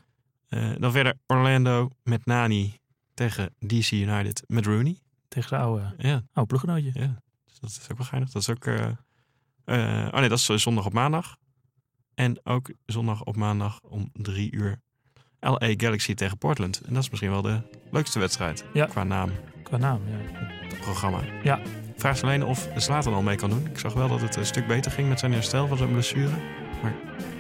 [0.50, 0.74] ja.
[0.80, 2.80] Dan verder Orlando met Nani
[3.14, 4.98] tegen DC United met Rooney.
[5.28, 6.92] Tegen zijn oude, Ja, oude ploeggenootje.
[6.94, 7.16] ja.
[7.46, 8.30] Dus dat is ook wel geinig.
[8.32, 8.66] Dat is ook...
[9.68, 11.36] eh, eh, oh nee, dat is zondag op maandag.
[12.16, 14.82] En ook zondag op maandag om drie uur
[15.40, 16.82] LA Galaxy tegen Portland.
[16.82, 17.62] En dat is misschien wel de
[17.92, 18.86] leukste wedstrijd Ja.
[18.86, 19.32] qua naam,
[19.64, 20.48] Qua naam, ja.
[20.82, 21.20] programma.
[21.44, 21.60] Ja.
[21.98, 23.66] Vraag alleen of Zlatan al mee kan doen.
[23.68, 26.32] Ik zag wel dat het een stuk beter ging met zijn herstel van zijn blessure.
[26.82, 26.96] Maar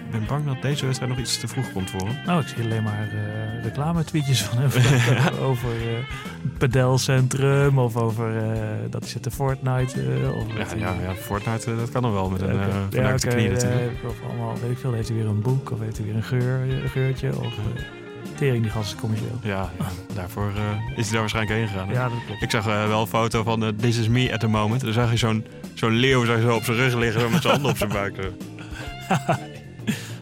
[0.07, 2.15] ik ben bang dat deze wedstrijd nog iets te vroeg komt voor hem.
[2.25, 4.69] Nou, ik zie alleen maar eh reclame-tweetjes van hem
[5.49, 10.01] over het pedelcentrum of over eh, dat hij zit te Fortnite.
[10.35, 13.49] of Ja, ja, ja Fortnite, dat kan nog wel met een uh, Ja, oké, knie
[13.49, 13.91] natuurlijk.
[14.07, 16.23] of allemaal, weet ik veel, heeft hij weer een boek of heeft hij weer een,
[16.23, 17.81] geur, een geurtje of uh,
[18.35, 19.39] tering die gast is commercieel.
[19.41, 19.71] Ja,
[20.13, 21.87] daarvoor eh, is hij daar waarschijnlijk heen gegaan.
[21.87, 21.93] hè?
[21.93, 22.41] Ja, dat klopt.
[22.41, 24.81] Ik zag wel een foto van This is me at the moment.
[24.81, 27.71] Dan zag je zo'n zo'n leeuw zo, zo op zijn rug liggen met zijn handen
[27.71, 28.15] op zijn buik.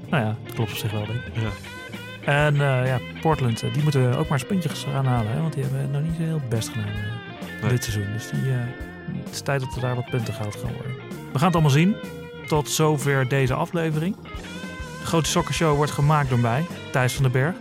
[0.10, 1.34] Nou ja, dat klopt op zich wel, denk ik.
[1.42, 1.50] Ja.
[2.34, 5.32] En eh, ja, Portland, eh, die moeten ook maar eens puntjes gaan halen.
[5.32, 5.42] Hè?
[5.42, 7.70] Want die hebben nog niet zo heel best gedaan eh, Nee.
[7.70, 8.14] dit seizoen.
[8.14, 8.52] Dus die,
[9.24, 10.92] het is tijd dat er daar wat punten goud gaan worden.
[11.32, 11.96] We gaan het allemaal zien.
[12.48, 14.16] Tot zover deze aflevering.
[15.00, 17.56] De grote sokkershow wordt gemaakt door mij, Thijs van den Berg.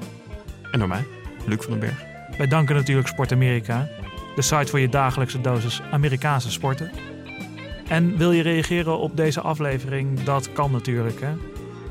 [0.72, 1.04] En door mij,
[1.46, 2.04] Luc van den Berg.
[2.38, 3.88] Wij danken natuurlijk Sport Amerika,
[4.36, 6.90] de site voor je dagelijkse dosis Amerikaanse sporten.
[7.88, 10.22] En wil je reageren op deze aflevering?
[10.22, 11.20] Dat kan natuurlijk.
[11.20, 11.32] Hè?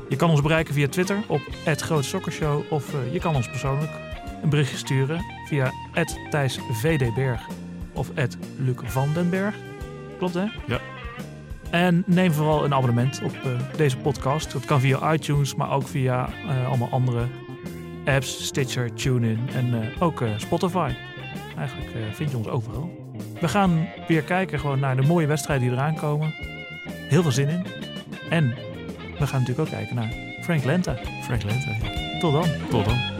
[0.08, 3.90] Je kan ons bereiken via Twitter op @grootsokkershow of eh, je kan ons persoonlijk
[4.42, 5.72] een berichtje sturen via
[6.30, 7.40] @thijsvdberg
[7.92, 8.10] of
[8.56, 9.54] Luc van den Berg.
[10.18, 10.44] Klopt hè?
[10.66, 10.80] Ja.
[11.70, 14.52] En neem vooral een abonnement op eh, deze podcast.
[14.52, 17.26] Dat kan via iTunes, maar ook via eh, allemaal andere
[18.04, 20.92] apps, Stitcher, TuneIn en ook Spotify.
[21.56, 23.12] Eigenlijk vind je ons overal.
[23.40, 26.34] We gaan weer kijken gewoon naar de mooie wedstrijden die eraan komen.
[27.08, 27.66] Heel veel zin in.
[28.30, 28.54] En
[29.18, 30.96] we gaan natuurlijk ook kijken naar Frank Lenta.
[31.22, 31.76] Frank Lente.
[32.18, 32.48] Tot dan.
[32.70, 33.13] Tot dan.